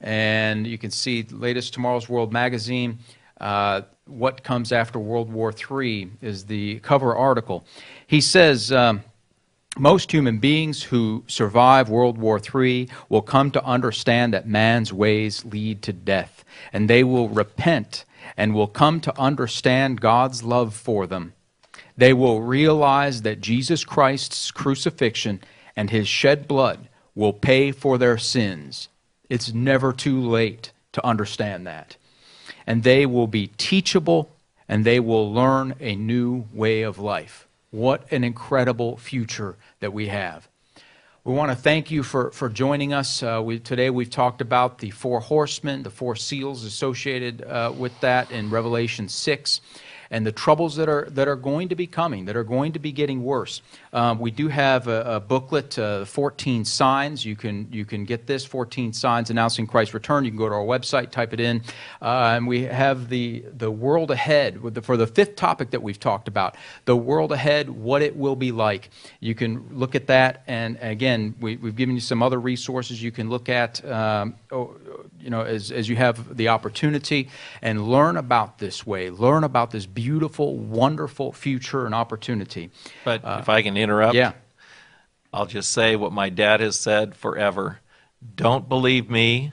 [0.00, 2.98] and you can see latest Tomorrow's World magazine.
[3.40, 7.64] Uh, what comes after World War III is the cover article.
[8.06, 8.72] He says.
[8.72, 9.02] Um,
[9.78, 15.44] most human beings who survive World War III will come to understand that man's ways
[15.44, 18.04] lead to death, and they will repent
[18.36, 21.34] and will come to understand God's love for them.
[22.00, 25.42] They will realize that Jesus Christ's crucifixion
[25.76, 28.88] and his shed blood will pay for their sins.
[29.28, 31.98] It's never too late to understand that.
[32.66, 34.30] And they will be teachable
[34.66, 37.46] and they will learn a new way of life.
[37.70, 40.48] What an incredible future that we have.
[41.22, 43.22] We want to thank you for, for joining us.
[43.22, 47.92] Uh, we, today we've talked about the four horsemen, the four seals associated uh, with
[48.00, 49.60] that in Revelation 6,
[50.10, 52.78] and the troubles that are, that are going to be coming, that are going to
[52.78, 53.62] be getting worse.
[53.92, 57.24] Um, we do have a, a booklet, uh, 14 Signs.
[57.24, 60.24] You can, you can get this, 14 Signs Announcing Christ's Return.
[60.24, 61.62] You can go to our website, type it in.
[62.02, 66.00] Uh, and we have the, the world ahead the, for the fifth topic that we've
[66.00, 68.90] talked about, the world ahead, what it will be like.
[69.20, 70.42] You can look at that.
[70.46, 73.84] And again, we, we've given you some other resources you can look at.
[73.84, 74.34] Um,
[75.20, 77.28] you know, as, as you have the opportunity
[77.62, 82.70] and learn about this way, learn about this beautiful, wonderful future and opportunity.
[83.04, 84.32] But uh, if I can interrupt, Yeah.
[85.32, 87.80] I'll just say what my dad has said forever.
[88.34, 89.52] Don't believe me,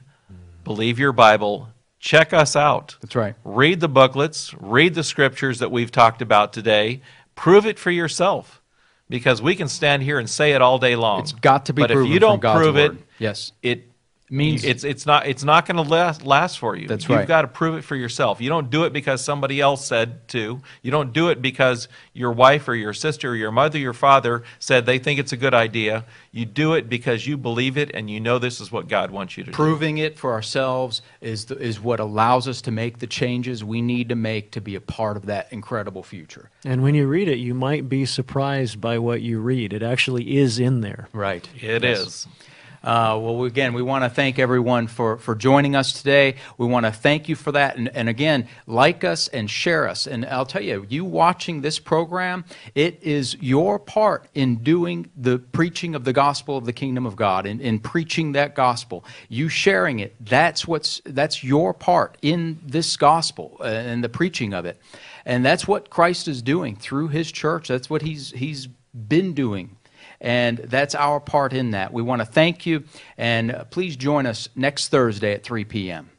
[0.63, 1.69] believe your Bible.
[1.99, 2.95] Check us out.
[3.01, 3.35] That's right.
[3.43, 7.01] Read the booklets, read the scriptures that we've talked about today.
[7.35, 8.61] Prove it for yourself.
[9.09, 11.21] Because we can stand here and say it all day long.
[11.21, 13.51] It's got to be but proven if you don't prove it, Yes.
[13.61, 13.89] it
[14.29, 16.85] Means- it's it's not it's not going to last last for you.
[16.85, 17.27] That's You've right.
[17.27, 18.41] got to prove it for yourself.
[18.41, 20.61] You don't do it because somebody else said to.
[20.81, 23.93] You don't do it because your wife or your sister or your mother or your
[23.93, 26.03] father said they think it's a good idea.
[26.31, 29.37] You do it because you believe it and you know this is what God wants
[29.37, 29.55] you to do.
[29.55, 33.81] Proving it for ourselves is, the, is what allows us to make the changes we
[33.81, 36.49] need to make to be a part of that incredible future.
[36.65, 39.71] And when you read it, you might be surprised by what you read.
[39.71, 41.07] It actually is in there.
[41.13, 41.47] Right.
[41.61, 42.27] It is.
[42.87, 46.35] Uh, well, again, we want to thank everyone for, for joining us today.
[46.57, 47.75] We want to thank you for that.
[47.75, 50.07] And, and again, like us and share us.
[50.07, 55.37] And I'll tell you, you watching this program, it is your part in doing the
[55.37, 59.03] preaching of the gospel of the kingdom of God, in, in preaching that gospel.
[59.27, 64.53] You sharing it, that's, what's, that's your part in this gospel uh, and the preaching
[64.53, 64.79] of it.
[65.25, 67.67] And that's what Christ is doing through his church.
[67.67, 69.76] That's what he's, he's been doing
[70.19, 71.93] and that's our part in that.
[71.93, 72.83] We want to thank you,
[73.17, 76.09] and uh, please join us next Thursday at 3 p.m.